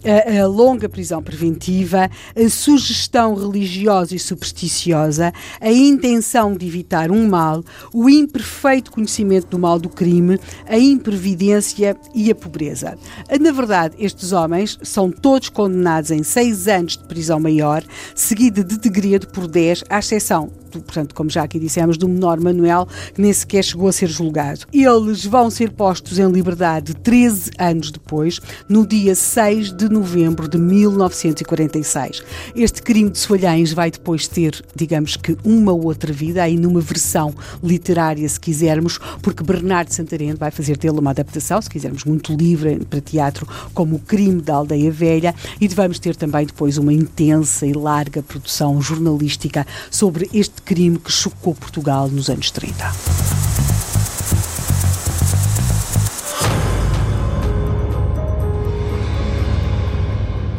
a, 0.04 0.42
a, 0.42 0.48
longa 0.48 0.90
prisão 0.90 1.22
preventiva, 1.22 2.10
a 2.36 2.50
sugestão 2.50 3.36
religiosa 3.36 4.16
e 4.16 4.20
supersticiosa, 4.20 5.34
a 5.60 5.72
intenção 5.72 6.56
de 6.56 6.66
evitar 6.68 7.12
um 7.12 7.28
mal, 7.28 7.64
o 7.94 8.10
imperfeito 8.10 8.73
conhecimento 8.82 9.48
do 9.48 9.60
mal 9.60 9.80
do 9.80 9.90
crime, 9.90 10.40
a 10.68 10.78
imprevidência 10.78 11.96
e 12.14 12.32
a 12.32 12.36
pobreza. 12.36 12.98
Na 13.40 13.52
verdade, 13.52 13.96
estes 14.00 14.32
homens 14.32 14.80
são 14.82 15.12
todos 15.12 15.50
condenados 15.50 16.12
em 16.12 16.24
seis 16.24 16.68
anos 16.68 16.98
de 16.98 17.04
prisão 17.06 17.40
maior, 17.40 17.84
seguida 18.16 18.64
de 18.64 18.78
degredo 18.78 19.28
por 19.28 19.48
dez, 19.48 19.84
à 19.90 20.00
exceção 20.00 20.63
portanto, 20.82 21.14
como 21.14 21.30
já 21.30 21.44
aqui 21.44 21.60
dissemos, 21.60 21.98
do 21.98 22.08
menor 22.08 22.40
Manuel, 22.40 22.88
que 23.14 23.22
nem 23.22 23.32
sequer 23.32 23.64
chegou 23.64 23.88
a 23.88 23.92
ser 23.92 24.08
julgado. 24.08 24.66
Eles 24.74 25.26
vão 25.26 25.50
ser 25.50 25.72
postos 25.72 26.20
em 26.20 26.30
liberdade 26.32 26.94
13 26.96 27.52
anos 27.58 27.92
depois, 27.92 28.40
no 28.68 28.86
dia 28.86 29.16
6 29.16 29.74
de 29.74 29.90
novembro 29.90 30.48
de 30.48 30.58
1946. 30.58 32.24
Este 32.56 32.82
crime 32.82 33.10
de 33.10 33.20
Soalhães 33.20 33.74
vai 33.74 33.92
depois 33.92 34.28
ter, 34.28 34.64
digamos 34.76 35.16
que, 35.16 35.38
uma 35.44 35.72
outra 35.72 36.12
vida, 36.12 36.44
aí 36.44 36.58
numa 36.58 36.82
versão 36.82 37.34
literária, 37.64 38.28
se 38.28 38.40
quisermos, 38.40 39.00
porque 39.22 39.44
Bernardo 39.44 39.92
Santareno 39.92 40.38
vai 40.38 40.52
fazer 40.52 40.78
dele 40.78 41.00
uma 41.00 41.12
adaptação, 41.12 41.62
se 41.62 41.70
quisermos, 41.70 42.04
muito 42.04 42.34
livre 42.34 42.80
para 42.90 43.02
teatro, 43.02 43.48
como 43.74 43.96
O 43.96 44.00
Crime 44.00 44.42
da 44.42 44.56
Aldeia 44.56 44.92
Velha, 44.92 45.36
e 45.60 45.68
vamos 45.68 46.00
ter 46.00 46.16
também 46.16 46.46
depois 46.46 46.78
uma 46.78 46.94
intensa 46.94 47.66
e 47.66 47.74
larga 47.74 48.22
produção 48.22 48.82
jornalística 48.82 49.66
sobre 49.90 50.30
este 50.34 50.62
crime 50.64 50.98
que 50.98 51.12
chocou 51.12 51.54
Portugal 51.54 52.08
nos 52.10 52.30
anos 52.30 52.50
30. 52.52 52.92